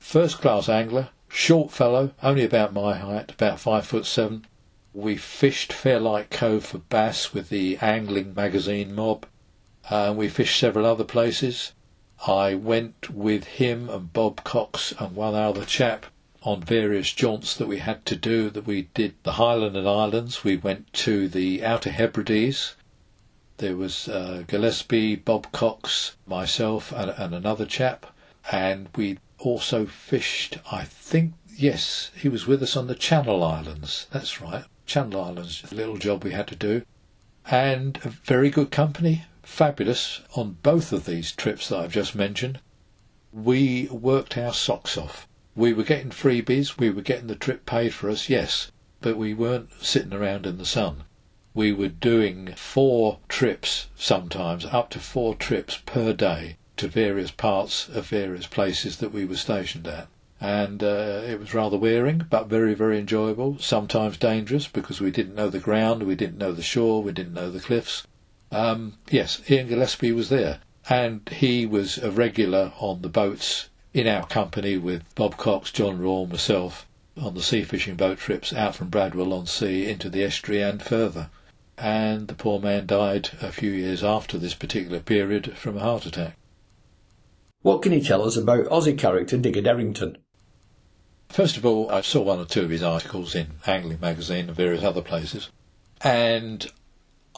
[0.00, 4.46] First class angler, short fellow, only about my height, about five foot seven.
[4.92, 9.26] We fished Fairlight Cove for bass with the angling magazine mob.
[9.88, 11.72] and we fished several other places.
[12.26, 16.06] I went with him and Bob Cox and one other chap
[16.42, 18.50] on various jaunts that we had to do.
[18.50, 20.42] That we did the Highland and Islands.
[20.42, 22.74] We went to the Outer Hebrides.
[23.58, 28.06] There was uh, Gillespie, Bob Cox, myself, and, and another chap,
[28.50, 34.06] and we also fished, I think, yes, he was with us on the Channel Islands.
[34.10, 36.82] That's right, Channel Islands, a little job we had to do.
[37.50, 42.60] And very good company, fabulous on both of these trips that I've just mentioned.
[43.32, 45.26] We worked our socks off.
[45.56, 49.34] We were getting freebies, we were getting the trip paid for us, yes, but we
[49.34, 51.04] weren't sitting around in the sun.
[51.54, 57.90] We were doing four trips sometimes, up to four trips per day to various parts
[57.90, 60.08] of various places that we were stationed at.
[60.40, 63.58] And uh, it was rather wearing, but very, very enjoyable.
[63.58, 67.34] Sometimes dangerous because we didn't know the ground, we didn't know the shore, we didn't
[67.34, 68.06] know the cliffs.
[68.50, 74.06] Um, yes, Ian Gillespie was there, and he was a regular on the boats in
[74.06, 76.86] our company with Bob Cox, John Raw, myself,
[77.20, 80.82] on the sea fishing boat trips out from Bradwell on Sea into the estuary and
[80.82, 81.28] further.
[81.76, 86.06] And the poor man died a few years after this particular period from a heart
[86.06, 86.36] attack.
[87.62, 90.16] What can you tell us about Aussie character Digger Derrington?
[91.28, 94.56] First of all, I saw one or two of his articles in Angling Magazine and
[94.56, 95.50] various other places,
[96.00, 96.66] and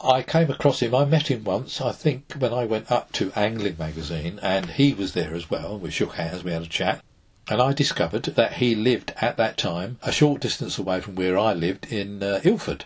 [0.01, 0.95] I came across him.
[0.95, 4.93] I met him once, I think, when I went up to Angling Magazine, and he
[4.93, 5.77] was there as well.
[5.77, 7.03] We shook hands, we had a chat,
[7.49, 11.37] and I discovered that he lived at that time a short distance away from where
[11.37, 12.85] I lived in uh, Ilford.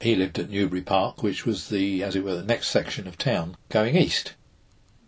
[0.00, 3.16] He lived at Newbury Park, which was the, as it were, the next section of
[3.16, 4.34] town going east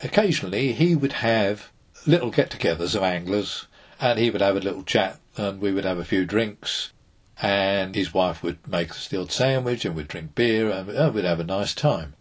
[0.00, 1.70] occasionally he would have
[2.06, 3.66] little get togethers of anglers
[4.00, 6.92] and he would have a little chat and we would have a few drinks
[7.40, 11.40] and his wife would make a stilled sandwich and we'd drink beer and we'd have
[11.40, 12.14] a nice time.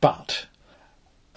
[0.00, 0.46] But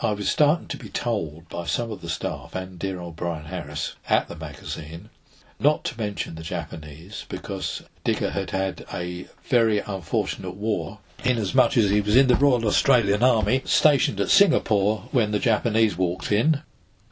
[0.01, 3.45] I was starting to be told by some of the staff and dear old Brian
[3.45, 5.09] Harris at the magazine
[5.59, 11.89] not to mention the Japanese because Digger had had a very unfortunate war inasmuch as
[11.89, 16.61] he was in the Royal Australian Army stationed at Singapore when the Japanese walked in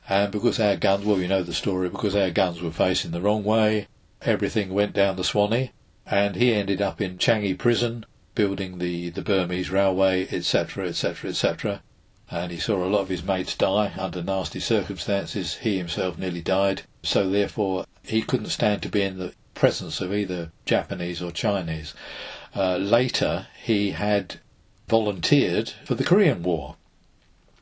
[0.10, 3.22] and because our guns, well, you know the story, because our guns were facing the
[3.22, 3.88] wrong way,
[4.24, 5.72] everything went down the Swanee,
[6.08, 11.84] and he ended up in Changi prison, building the, the Burmese railway, etc., etc., etc.
[12.32, 15.58] And he saw a lot of his mates die under nasty circumstances.
[15.58, 20.12] He himself nearly died, so therefore he couldn't stand to be in the presence of
[20.12, 21.94] either Japanese or Chinese.
[22.56, 24.40] Uh, later, he had
[24.88, 26.76] volunteered for the Korean War.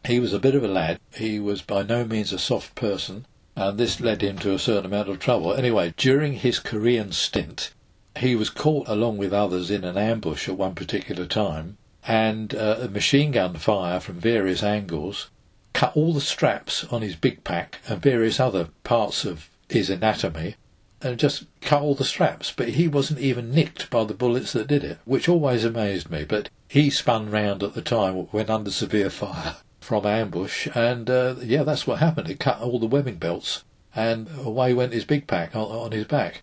[0.05, 0.99] He was a bit of a lad.
[1.13, 3.25] He was by no means a soft person,
[3.55, 5.53] and this led him to a certain amount of trouble.
[5.53, 7.71] Anyway, during his Korean stint,
[8.17, 11.77] he was caught along with others in an ambush at one particular time,
[12.07, 15.29] and uh, machine gun fire from various angles
[15.73, 20.55] cut all the straps on his big pack and various other parts of his anatomy
[21.01, 22.51] and just cut all the straps.
[22.55, 26.23] But he wasn't even nicked by the bullets that did it, which always amazed me.
[26.23, 31.35] But he spun round at the time when under severe fire from ambush, and uh,
[31.41, 32.29] yeah, that's what happened.
[32.29, 33.63] It cut all the webbing belts,
[33.95, 36.41] and away went his big pack on, on his back.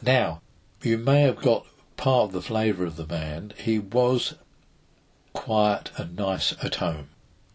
[0.00, 0.42] Now,
[0.82, 1.66] you may have got
[1.96, 3.52] part of the flavour of the man.
[3.56, 4.34] He was
[5.32, 7.08] quiet and nice at home.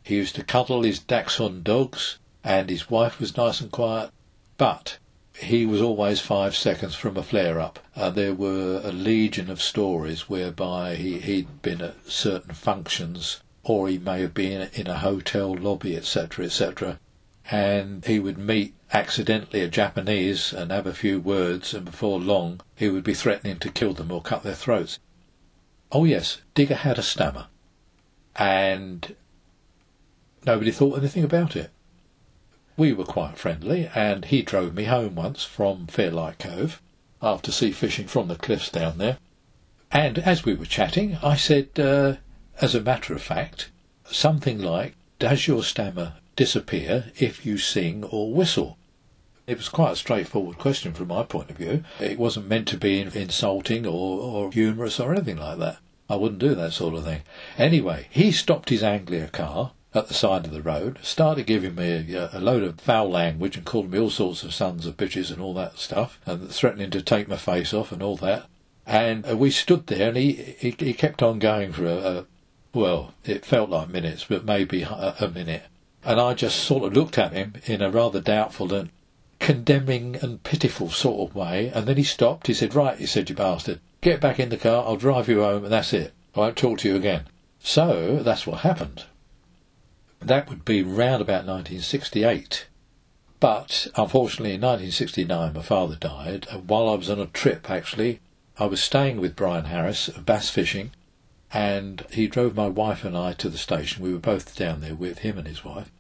[0.04, 4.10] He used to cuddle his dachshund dogs, and his wife was nice and quiet,
[4.58, 4.98] but
[5.40, 7.80] he was always five seconds from a flare up.
[7.96, 13.42] And uh, there were a legion of stories whereby he, he'd been at certain functions
[13.64, 17.00] or he may have been in a hotel lobby, etc., etc.
[17.52, 22.62] And he would meet accidentally a Japanese and have a few words, and before long
[22.76, 25.00] he would be threatening to kill them or cut their throats.
[25.92, 27.48] Oh, yes, Digger had a stammer,
[28.36, 29.16] and
[30.46, 31.72] nobody thought anything about it.
[32.78, 36.80] We were quite friendly, and he drove me home once from Fairlight Cove
[37.24, 39.18] after sea fishing from the cliffs down there.
[39.92, 42.18] And as we were chatting, I said, uh,
[42.62, 43.72] as a matter of fact,
[44.06, 48.78] something like, Does your stammer disappear if you sing or whistle?
[49.48, 51.84] It was quite a straightforward question from my point of view.
[52.00, 55.80] It wasn't meant to be insulting or, or humorous or anything like that.
[56.08, 57.22] I wouldn't do that sort of thing.
[57.58, 62.14] Anyway, he stopped his Anglia car at the side of the road, started giving me
[62.14, 65.32] a, a, load of foul language and calling me all sorts of sons of bitches
[65.32, 68.46] and all that stuff, and threatening to take my face off and all that.
[68.86, 72.26] And uh, we stood there, and he, he, he kept on going for a, a
[72.74, 75.64] well, it felt like minutes, but maybe a minute.
[76.04, 78.92] And I just sort of looked at him in a rather doubtful and
[79.40, 81.72] condemning and pitiful sort of way.
[81.74, 82.48] And then he stopped.
[82.48, 84.86] He said, Right, he said, you bastard, get back in the car.
[84.86, 86.14] I'll drive you home, and that's it.
[86.36, 87.24] I won't talk to you again.
[87.60, 89.06] So that's what happened.
[90.20, 92.68] That would be round about 1968.
[93.40, 96.48] But unfortunately, in 1969, my father died.
[96.66, 98.20] While I was on a trip, actually,
[98.58, 100.92] I was staying with Brian Harris, of bass fishing,
[101.54, 104.04] and he drove my wife and I to the station.
[104.04, 105.92] We were both down there with him and his wife.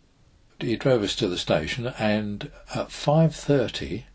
[0.59, 4.05] He drove us to the station, and at five thirty,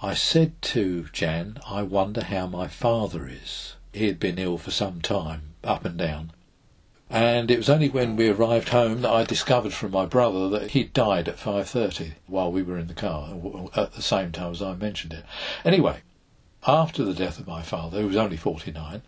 [0.00, 4.70] I said to Jan, "I wonder how my father is." He had been ill for
[4.70, 6.30] some time, up and down,
[7.08, 10.72] and it was only when we arrived home that I discovered from my brother that
[10.72, 13.34] he'd died at five thirty while we were in the car
[13.76, 15.24] at the same time as I mentioned it.
[15.64, 15.98] Anyway,
[16.66, 19.02] after the death of my father, who was only forty nine.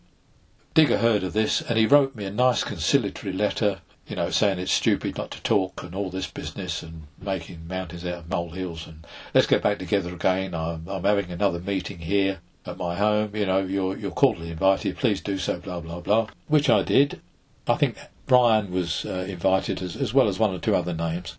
[0.74, 4.60] Digger heard of this and he wrote me a nice conciliatory letter, you know, saying
[4.60, 8.86] it's stupid not to talk and all this business and making mountains out of molehills
[8.86, 10.54] and let's get back together again.
[10.54, 13.34] I'm, I'm having another meeting here at my home.
[13.34, 14.98] You know, you're you're cordially invited.
[14.98, 15.58] Please do so.
[15.58, 16.28] Blah blah blah.
[16.46, 17.20] Which I did.
[17.68, 17.96] I think
[18.26, 21.36] Brian was uh, invited as as well as one or two other names.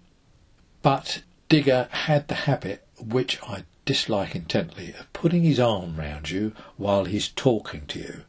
[0.84, 6.54] But Digger had the habit, which I dislike intently, of putting his arm round you
[6.78, 8.22] while he's talking to you.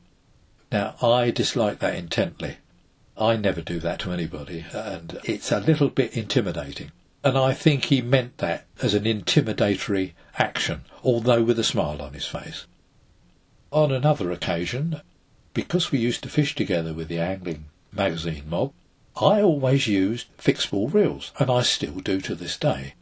[0.73, 2.57] Now, I dislike that intently.
[3.19, 6.93] I never do that to anybody, and it's a little bit intimidating.
[7.23, 12.15] And I think he meant that as an intimidatory action, although with a smile on
[12.15, 12.65] his face.
[13.71, 15.03] On another occasion,
[15.53, 18.73] because we used to fish together with the angling magazine mob,
[19.17, 22.95] I always used fixed spool reels, and I still do to this day.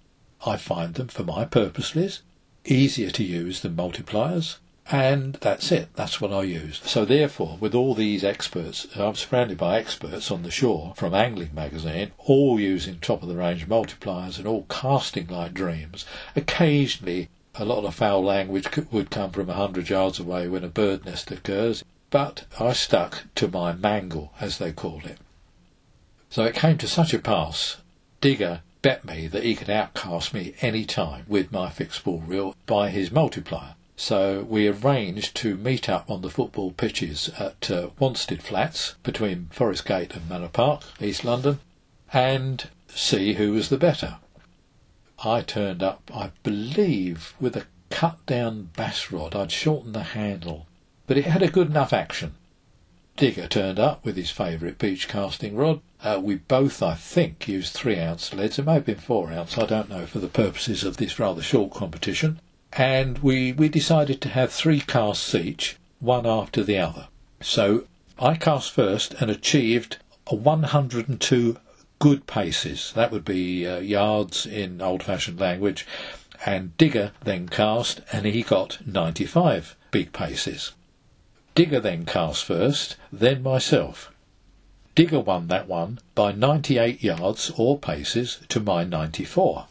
[0.46, 2.22] I find them for my purposes
[2.64, 4.56] easier to use than multipliers,
[4.90, 5.88] and that's it.
[5.94, 6.80] That's what I use.
[6.84, 11.54] So therefore, with all these experts, I'm surrounded by experts on the shore from Angling
[11.54, 16.04] Magazine, all using top of the range multipliers and all casting like dreams.
[16.34, 17.28] Occasionally,
[17.60, 21.04] A lot of foul language would come from a hundred yards away when a bird
[21.04, 25.18] nest occurs, but I stuck to my mangle, as they called it.
[26.30, 27.76] So it came to such a pass,
[28.20, 32.54] Digger bet me that he could outcast me any time with my fixed spool reel
[32.66, 33.74] by his multiplier.
[33.96, 39.48] So we arranged to meet up on the football pitches at uh, Wanstead Flats between
[39.50, 41.58] Forest Gate and Manor Park, East London,
[42.12, 44.18] and see who was the better.
[45.24, 49.34] I turned up, I believe, with a cut down bass rod.
[49.34, 50.67] I'd shortened the handle,
[51.08, 52.34] but it had a good enough action.
[53.16, 55.80] Digger turned up with his favourite beach casting rod.
[56.04, 58.60] Uh, we both, I think, used three ounce leads.
[58.60, 61.42] It may have been four ounce, I don't know, for the purposes of this rather
[61.42, 62.38] short competition
[62.72, 67.08] and we, we decided to have three casts each, one after the other.
[67.40, 67.84] So
[68.18, 71.56] I cast first and achieved a 102
[71.98, 72.92] good paces.
[72.94, 75.86] That would be uh, yards in old fashioned language.
[76.46, 80.72] And Digger then cast and he got 95 big paces.
[81.58, 84.12] Digger then cast first, then myself.
[84.94, 89.66] Digger won that one by 98 yards or paces to my 94.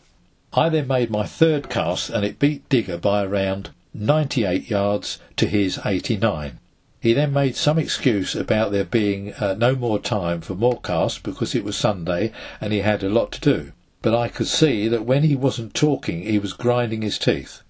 [0.51, 5.47] I then made my third cast and it beat Digger by around 98 yards to
[5.47, 6.59] his 89.
[6.99, 11.19] He then made some excuse about there being uh, no more time for more casts
[11.19, 13.71] because it was Sunday and he had a lot to do.
[14.01, 17.61] But I could see that when he wasn't talking, he was grinding his teeth.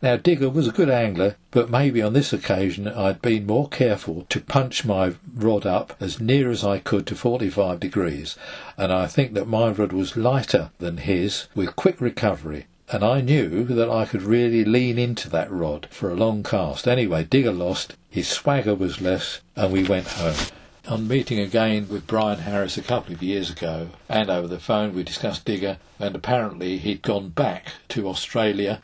[0.00, 4.26] Now, Digger was a good angler, but maybe on this occasion I'd been more careful
[4.28, 8.36] to punch my rod up as near as I could to 45 degrees,
[8.76, 13.20] and I think that my rod was lighter than his, with quick recovery, and I
[13.22, 16.86] knew that I could really lean into that rod for a long cast.
[16.86, 20.36] Anyway, Digger lost, his swagger was less, and we went home.
[20.86, 24.94] On meeting again with Brian Harris a couple of years ago, and over the phone
[24.94, 28.80] we discussed Digger, and apparently he'd gone back to Australia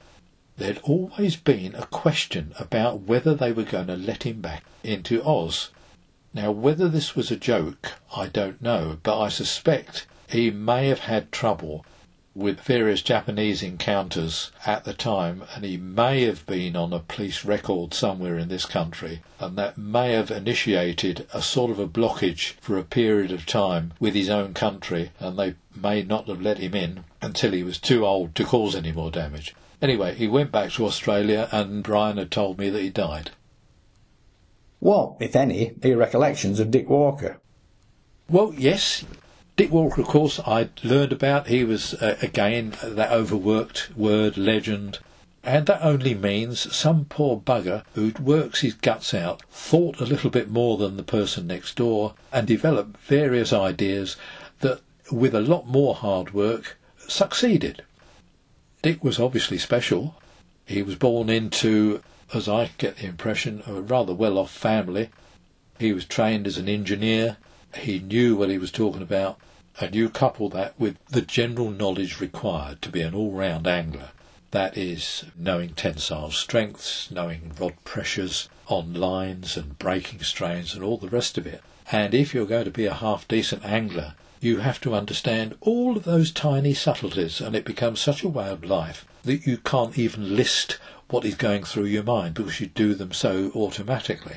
[0.56, 5.22] there'd always been a question about whether they were going to let him back into
[5.24, 5.70] Oz.
[6.32, 11.00] Now, whether this was a joke, I don't know, but I suspect he may have
[11.00, 11.84] had trouble
[12.34, 17.44] with various Japanese encounters at the time, and he may have been on a police
[17.44, 22.54] record somewhere in this country, and that may have initiated a sort of a blockage
[22.60, 26.58] for a period of time with his own country, and they may not have let
[26.58, 29.54] him in until he was too old to cause any more damage.
[29.84, 33.32] Anyway, he went back to Australia, and Brian had told me that he died.
[34.80, 37.36] What, if any, are your recollections of Dick Walker?
[38.26, 39.04] Well, yes.
[39.56, 41.48] Dick Walker, of course, I'd learned about.
[41.48, 45.00] He was, uh, again, that overworked word, legend.
[45.42, 50.30] And that only means some poor bugger who works his guts out, thought a little
[50.30, 54.16] bit more than the person next door, and developed various ideas
[54.60, 54.80] that,
[55.12, 57.82] with a lot more hard work, succeeded.
[58.84, 60.14] Dick was obviously special.
[60.66, 62.02] He was born into,
[62.34, 65.08] as I get the impression, a rather well off family.
[65.78, 67.38] He was trained as an engineer.
[67.74, 69.40] He knew what he was talking about.
[69.80, 74.10] And you couple that with the general knowledge required to be an all round angler.
[74.50, 80.98] That is, knowing tensile strengths, knowing rod pressures on lines and breaking strains and all
[80.98, 81.62] the rest of it.
[81.90, 84.12] And if you're going to be a half decent angler,
[84.44, 88.48] you have to understand all of those tiny subtleties, and it becomes such a way
[88.48, 90.78] of life that you can't even list
[91.08, 94.36] what is going through your mind because you do them so automatically.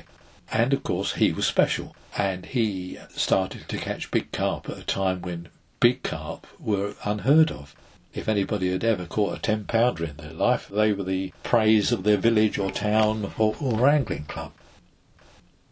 [0.50, 4.84] And of course, he was special, and he started to catch big carp at a
[4.84, 5.48] time when
[5.78, 7.74] big carp were unheard of.
[8.14, 11.92] If anybody had ever caught a ten pounder in their life, they were the praise
[11.92, 14.52] of their village or town or, or angling club.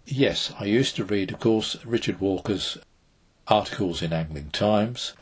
[0.05, 2.78] Yes, I used to read, of course, Richard Walker's
[3.49, 5.12] articles in Angling Times.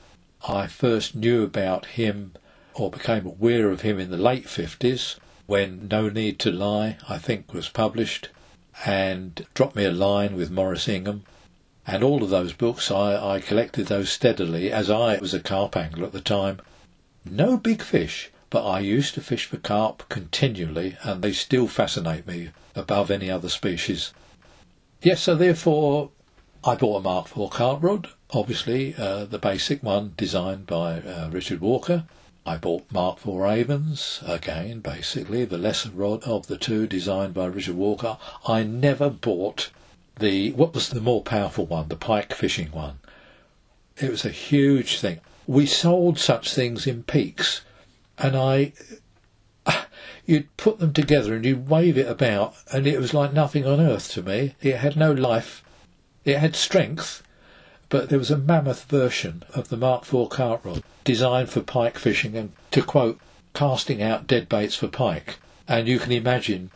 [0.48, 2.32] I first knew about him
[2.74, 5.16] or became aware of him in the late 50s
[5.46, 8.28] when No Need to Lie, I think, was published,
[8.86, 11.24] and Drop Me a Line with Maurice Ingham.
[11.86, 15.76] And all of those books, I, I collected those steadily as I was a carp
[15.76, 16.60] angler at the time.
[17.26, 22.26] No big fish, but I used to fish for carp continually, and they still fascinate
[22.26, 24.12] me above any other species.
[25.02, 26.10] Yes, so therefore
[26.64, 31.28] I bought a Mark IV carp rod, obviously uh, the basic one designed by uh,
[31.30, 32.04] Richard Walker.
[32.46, 37.46] I bought Mark IV Avons, again, basically the lesser rod of the two designed by
[37.46, 38.18] Richard Walker.
[38.46, 39.70] I never bought
[40.18, 42.98] the, what was the more powerful one, the pike fishing one.
[43.96, 45.20] It was a huge thing.
[45.46, 47.62] We sold such things in peaks,
[48.18, 48.72] and I,
[50.26, 53.80] you'd put them together and you'd wave it about, and it was like nothing on
[53.80, 54.54] earth to me.
[54.60, 55.64] It had no life
[56.24, 57.22] it had strength,
[57.88, 61.98] but there was a mammoth version of the Mark IV carp rod designed for pike
[61.98, 63.20] fishing, and to quote
[63.54, 65.38] casting out dead baits for pike.
[65.68, 66.70] And you can imagine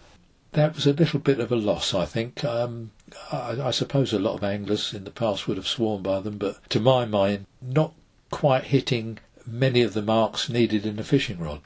[0.52, 2.44] that was a little bit of a loss, I think.
[2.44, 2.90] Um,
[3.30, 6.38] I, I, suppose a lot of anglers in the past would have sworn by them,
[6.38, 7.92] but to my mind, not
[8.30, 11.60] quite hitting many of the marks needed in a fishing rod.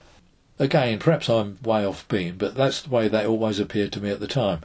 [0.58, 4.10] Again, perhaps I'm way off beam, but that's the way they always appeared to me
[4.10, 4.60] at the time.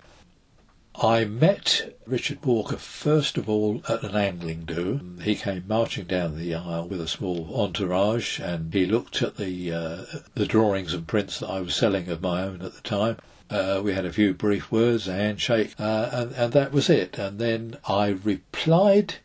[1.00, 5.00] I met Richard Walker first of all at an angling do.
[5.22, 9.72] He came marching down the aisle with a small entourage, and he looked at the
[9.72, 13.18] uh, the drawings and prints that I was selling of my own at the time.
[13.48, 17.20] Uh, we had a few brief words, a handshake, uh, and, and that was it.
[17.20, 19.16] And then I replied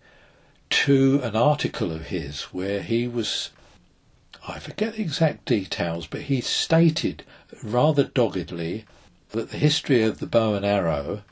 [0.84, 3.48] to an article of his where he was,
[4.46, 7.24] I forget the exact details, but he stated
[7.62, 8.84] rather doggedly
[9.30, 11.22] that the history of the bow and arrow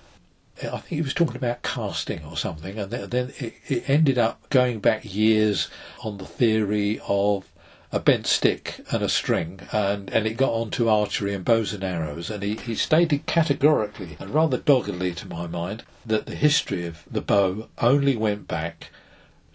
[0.62, 4.80] I think he was talking about casting or something, and then it, ended up going
[4.80, 5.68] back years
[6.04, 7.50] on the theory of
[7.92, 11.72] a bent stick and a string, and, and it got on to archery and bows
[11.72, 12.30] and arrows.
[12.30, 17.04] And he, he stated categorically and rather doggedly to my mind that the history of
[17.10, 18.90] the bow only went back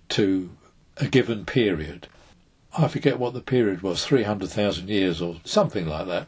[0.10, 0.50] to
[0.98, 2.08] a given period.
[2.78, 6.28] I forget what the period was, 300,000 years or something like that.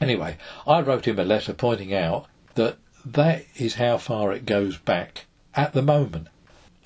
[0.00, 0.36] Anyway,
[0.66, 5.26] I wrote him a letter pointing out that that is how far it goes back
[5.54, 6.28] at the moment.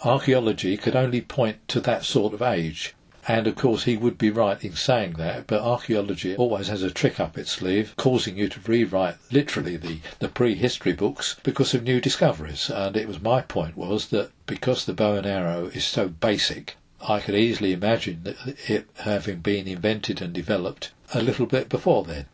[0.05, 2.95] Archaeology could only point to that sort of age.
[3.29, 6.93] And of course, he would be right in saying that, but archaeology always has a
[6.93, 11.83] trick up its sleeve, causing you to rewrite literally the, the prehistory books because of
[11.83, 12.71] new discoveries.
[12.71, 16.77] And it was my point was that because the bow and arrow is so basic,
[17.09, 18.37] I could easily imagine
[18.69, 22.27] it having been invented and developed a little bit before then.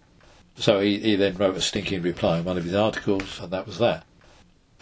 [0.57, 3.66] So he, he then wrote a stinking reply in one of his articles, and that
[3.66, 4.05] was that.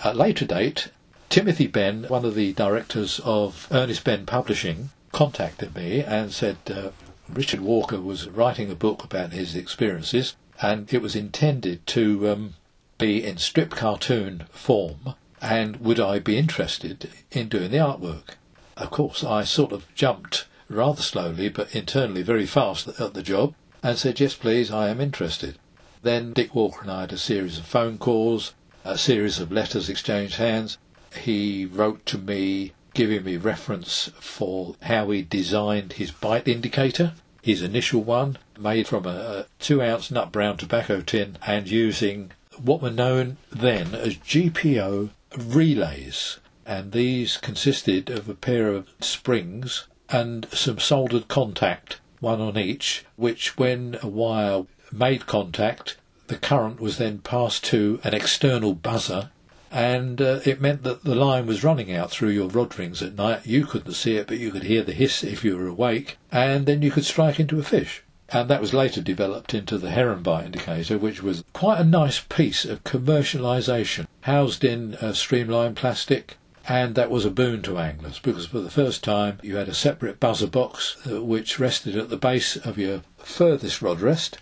[0.03, 0.89] At later date,
[1.29, 6.91] Timothy Benn, one of the directors of Ernest Benn Publishing, contacted me and said uh,
[7.29, 12.55] Richard Walker was writing a book about his experiences, and it was intended to um,
[12.99, 18.31] be in strip cartoon form, and would I be interested in doing the artwork?
[18.77, 23.55] Of course, I sort of jumped rather slowly, but internally very fast at the job,
[23.83, 25.59] and said, Yes, please, I am interested.
[26.03, 28.55] Then Dick Walker and I had a series of phone calls,
[28.85, 30.79] a series of letters exchanged hands.
[31.23, 37.63] He wrote to me giving me reference for how he designed his bite indicator, his
[37.63, 42.83] initial one, made from a, a two ounce nut brown tobacco tin and using what
[42.83, 46.39] were known then as GPO relays.
[46.67, 53.05] And these consisted of a pair of springs and some soldered contact, one on each,
[53.17, 55.97] which when a wire made contact,
[56.29, 59.31] the current was then passed to an external buzzer
[59.71, 63.15] and uh, it meant that the line was running out through your rod rings at
[63.15, 63.47] night.
[63.47, 66.67] You couldn't see it, but you could hear the hiss if you were awake, and
[66.67, 68.03] then you could strike into a fish.
[68.33, 72.21] And that was later developed into the heron bite indicator, which was quite a nice
[72.21, 76.37] piece of commercialisation, housed in a streamlined plastic.
[76.71, 79.75] And that was a boon to anglers because for the first time you had a
[79.75, 84.39] separate buzzer box uh, which rested at the base of your furthest rod rest.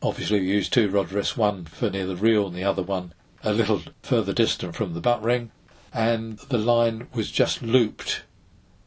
[0.00, 3.14] Obviously, we used two rod rests, one for near the reel and the other one
[3.42, 5.50] a little further distant from the butt ring,
[5.92, 8.22] and the line was just looped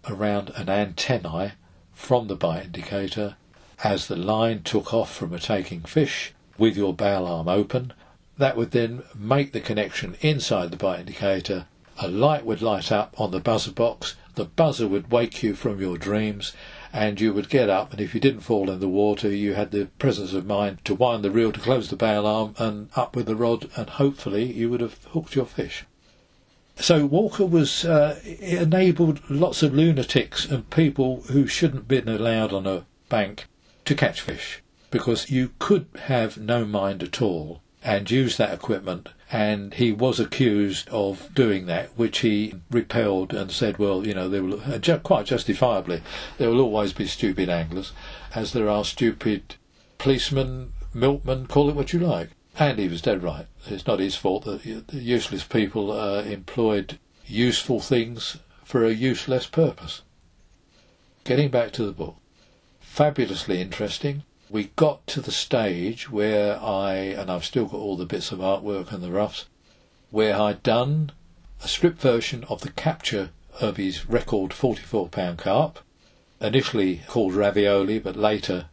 [0.08, 1.52] around an antennae
[1.92, 3.36] from the bite indicator
[3.84, 7.92] as the line took off from a taking fish with your bail arm open.
[8.38, 11.66] That would then make the connection inside the bite indicator.
[12.00, 14.16] A light would light up on the buzzer box.
[14.36, 16.54] The buzzer would wake you from your dreams
[16.92, 19.72] and you would get up, and if you didn't fall in the water, you had
[19.72, 23.16] the presence of mind to wind the reel to close the bail arm and up
[23.16, 25.86] with the rod, and hopefully you would have hooked your fish.
[26.76, 32.68] So Walker was uh, enabled lots of lunatics and people who shouldn't been allowed on
[32.68, 33.46] a bank
[33.86, 39.10] to catch fish because you could have no mind at all and use that equipment
[39.34, 44.30] and he was accused of doing that, which he repelled and said, well, you know,
[44.30, 44.62] there will,
[45.00, 46.04] quite justifiably,
[46.38, 47.94] there will always be stupid anglers,
[48.36, 49.56] as there are stupid
[49.98, 52.30] policemen, milkmen, call it what you like.
[52.60, 53.48] And he was dead right.
[53.66, 54.64] It's not his fault that
[54.94, 60.04] useless people uh, employed useful things for a useless purpose.
[61.24, 62.18] Getting back to the book,
[62.80, 64.22] fabulously interesting
[64.54, 68.38] we got to the stage where I, and I've still got all the bits of
[68.38, 69.46] artwork and the roughs,
[70.12, 71.12] where I'd done
[71.64, 75.80] a strip version of the capture of his record 44 pound carp,
[76.40, 78.68] initially called Ravioli, but later,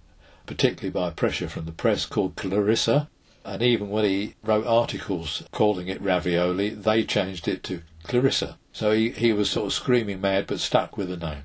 [0.44, 3.08] particularly by pressure from the press, called Clarissa.
[3.42, 8.58] And even when he wrote articles calling it Ravioli, they changed it to Clarissa.
[8.70, 11.44] So he, he was sort of screaming mad but stuck with the name.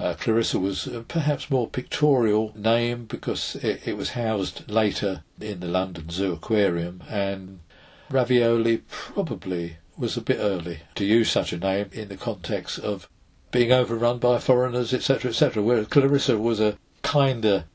[0.00, 5.60] Uh, Clarissa was uh, perhaps more pictorial name because it, it, was housed later in
[5.60, 7.60] the London Zoo Aquarium, and
[8.08, 13.10] Ravioli probably was a bit early to use such a name in the context of
[13.50, 15.62] being overrun by foreigners, etc., etc.
[15.62, 17.66] Whereas Clarissa was a kinder,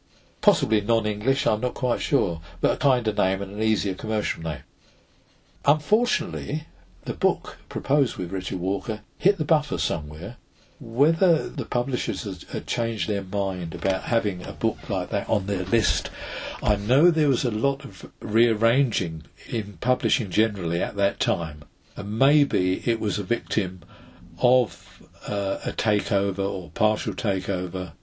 [0.42, 4.64] possibly non-English, I'm not quite sure, but a kinder name and an easier commercial name.
[5.64, 6.66] Unfortunately,
[7.04, 10.38] the book proposed with Richard Walker hit the buffer somewhere
[10.80, 15.64] whether the publishers had changed their mind about having a book like that on their
[15.64, 16.10] list,
[16.62, 21.64] I know there was a lot of rearranging in publishing generally at that time,
[21.96, 23.84] and maybe it was a victim
[24.40, 27.94] of uh, a takeover or partial takeover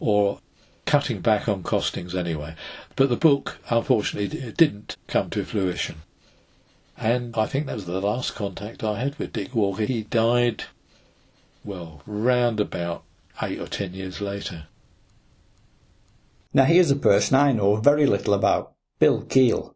[0.00, 0.40] or
[0.86, 2.54] cutting back on costings anyway.
[2.96, 6.02] But the book, unfortunately, didn't come to fruition.
[6.96, 9.84] And I think that was the last contact I had with Dick Walker.
[9.84, 10.64] He died
[11.64, 13.04] well, round about
[13.40, 14.66] eight or ten years later.
[16.52, 19.74] Now here's a person I know very little about, Bill Keal.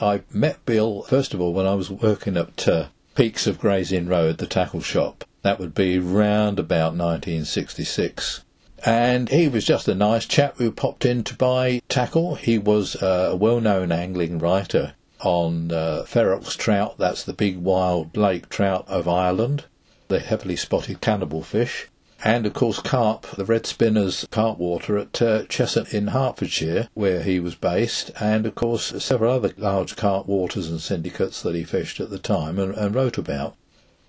[0.00, 3.92] I met Bill, first of all, when I was working at uh, Peaks of Gray's
[3.92, 5.24] Inn Road, the tackle shop.
[5.42, 8.44] That would be round about 1966.
[8.84, 12.34] And he was just a nice chap who popped in to buy tackle.
[12.34, 18.16] He was uh, a well-known angling writer on uh, ferox trout, that's the big wild
[18.16, 19.66] lake trout of Ireland
[20.12, 21.88] the heavily spotted cannibal fish,
[22.22, 25.44] and of course carp, the red spinners carp water at uh,
[25.90, 30.82] in Hertfordshire, where he was based, and of course several other large carp waters and
[30.82, 33.56] syndicates that he fished at the time and, and wrote about.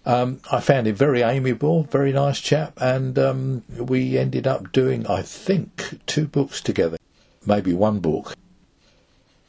[0.05, 5.07] Um, I found him very amiable, very nice chap, and um, we ended up doing,
[5.07, 6.97] I think, two books together,
[7.45, 8.35] maybe one book.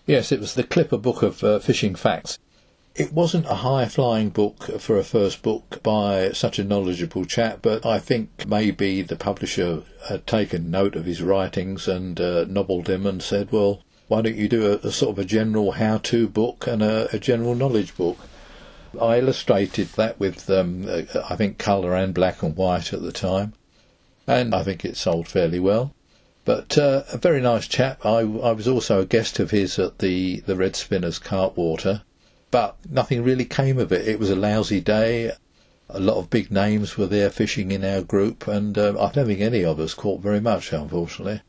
[0.07, 2.39] Yes, it was the Clipper book of uh, fishing facts.
[2.97, 7.59] It wasn't a high flying book for a first book by such a knowledgeable chap,
[7.61, 12.89] but I think maybe the publisher had taken note of his writings and uh, nobbled
[12.89, 15.99] him and said, well, why don't you do a, a sort of a general how
[15.99, 18.17] to book and a, a, general knowledge book?
[19.01, 23.11] I illustrated that with, um, uh, I think, colour and black and white at the
[23.11, 23.55] time,
[24.25, 25.93] and I think it sold fairly well.
[26.45, 28.07] But uh, a very nice chap.
[28.07, 32.03] I, I was also a guest of his at the, the Red Spinners Carpwater
[32.55, 34.07] but nothing really came of it.
[34.07, 35.33] It was a lousy day.
[35.89, 39.27] A lot of big names were there fishing in our group, and uh, I don't
[39.27, 41.41] think any of us caught very much, unfortunately.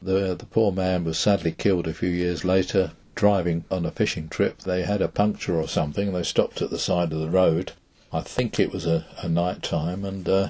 [0.00, 4.30] The the poor man was sadly killed a few years later, driving on a fishing
[4.30, 4.60] trip.
[4.60, 6.14] They had a puncture or something.
[6.14, 7.72] They stopped at the side of the road.
[8.10, 10.48] I think it was a, a night time, and uh,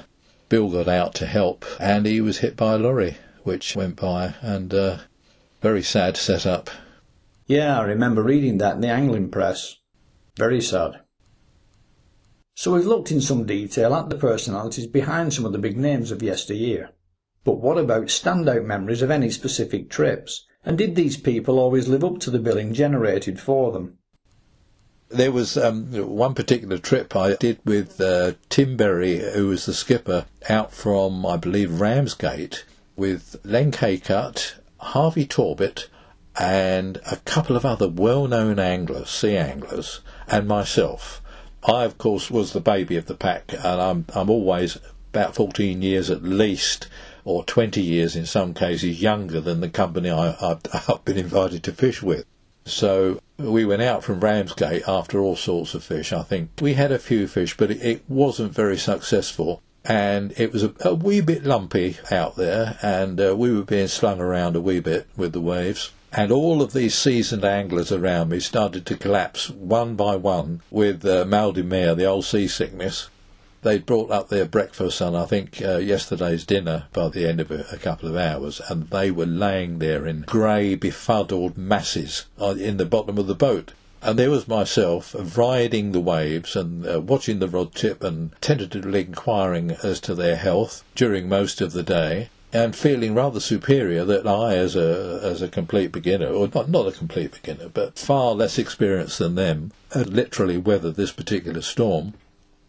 [0.48, 4.34] Bill got out to help, and he was hit by a lorry which went by,
[4.42, 4.98] and uh,
[5.60, 6.70] very sad setup.
[7.46, 9.76] Yeah, I remember reading that in the angling press.
[10.36, 11.00] Very sad.
[12.54, 16.10] So we've looked in some detail at the personalities behind some of the big names
[16.10, 16.90] of yesteryear.
[17.44, 20.46] But what about standout memories of any specific trips?
[20.64, 23.98] And did these people always live up to the billing generated for them?
[25.08, 29.74] There was um, one particular trip I did with uh, Tim Berry, who was the
[29.74, 32.64] skipper, out from, I believe, Ramsgate,
[32.96, 35.88] with Len Cacutt, Harvey Torbett,
[36.38, 41.20] and a couple of other well-known anglers, sea anglers, and myself.
[41.64, 44.78] I, of course, was the baby of the pack, and I'm I'm always
[45.12, 46.88] about 14 years at least,
[47.24, 51.62] or 20 years in some cases, younger than the company I, I've, I've been invited
[51.64, 52.24] to fish with.
[52.64, 56.12] So we went out from Ramsgate after all sorts of fish.
[56.12, 59.60] I think we had a few fish, but it, it wasn't very successful.
[59.84, 63.88] And it was a, a, wee bit lumpy out there, and uh, we were being
[63.88, 65.90] slung around a wee bit with the waves.
[66.14, 71.06] And all of these seasoned anglers around me started to collapse one by one with
[71.06, 73.08] uh, mal de mer, the old seasickness.
[73.62, 77.50] They'd brought up their breakfast and I think uh, yesterday's dinner by the end of
[77.50, 82.56] a, a, couple of hours, and they were laying there in grey, befuddled masses uh,
[82.58, 83.72] in the bottom of the boat.
[84.02, 89.00] And there was myself riding the waves and uh, watching the rod tip and tentatively
[89.00, 94.26] inquiring as to their health during most of the day and feeling rather superior that
[94.26, 98.34] I, as a as a complete beginner, or not not a complete beginner, but far
[98.34, 102.14] less experienced than them, had literally weathered this particular storm.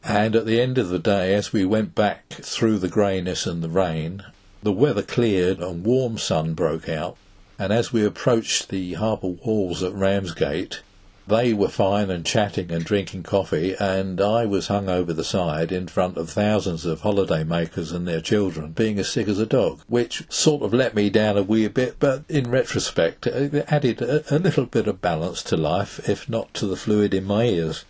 [0.04, 3.62] And at the end of the day, as we went back through the greyness and
[3.62, 4.24] the rain,
[4.62, 7.18] the weather cleared and warm sun broke out.
[7.60, 10.82] And as we approached the harbour walls at Ramsgate,
[11.28, 15.72] they were fine and chatting and drinking coffee, and I was hung over the side
[15.72, 19.46] in front of thousands of holiday makers and their children, being as sick as a
[19.46, 24.02] dog, which sort of let me down a wee bit, but in retrospect, it added
[24.02, 27.46] a, a little bit of balance to life, if not to the fluid in my
[27.46, 27.86] ears.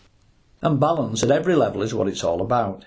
[0.61, 2.85] And balance at every level is what it's all about.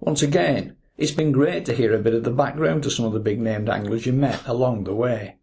[0.00, 3.14] Once again, It's been great to hear a bit of the background to some of
[3.14, 5.36] the big named anglers you met along the way.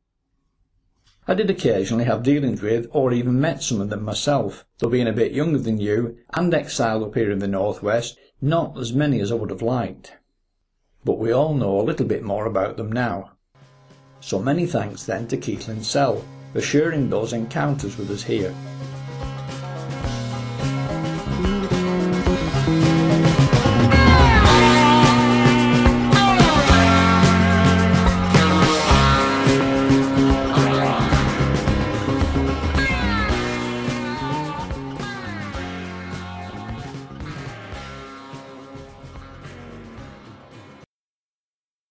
[1.29, 5.07] I did occasionally have dealings with, or even met some of them myself, though being
[5.07, 9.19] a bit younger than you, and exiled up here in the northwest, not as many
[9.19, 10.13] as I would have liked.
[11.03, 13.31] But we all know a little bit more about them now.
[14.21, 16.23] So many thanks then to Keith Linsell
[16.53, 18.55] for sharing those encounters with us here.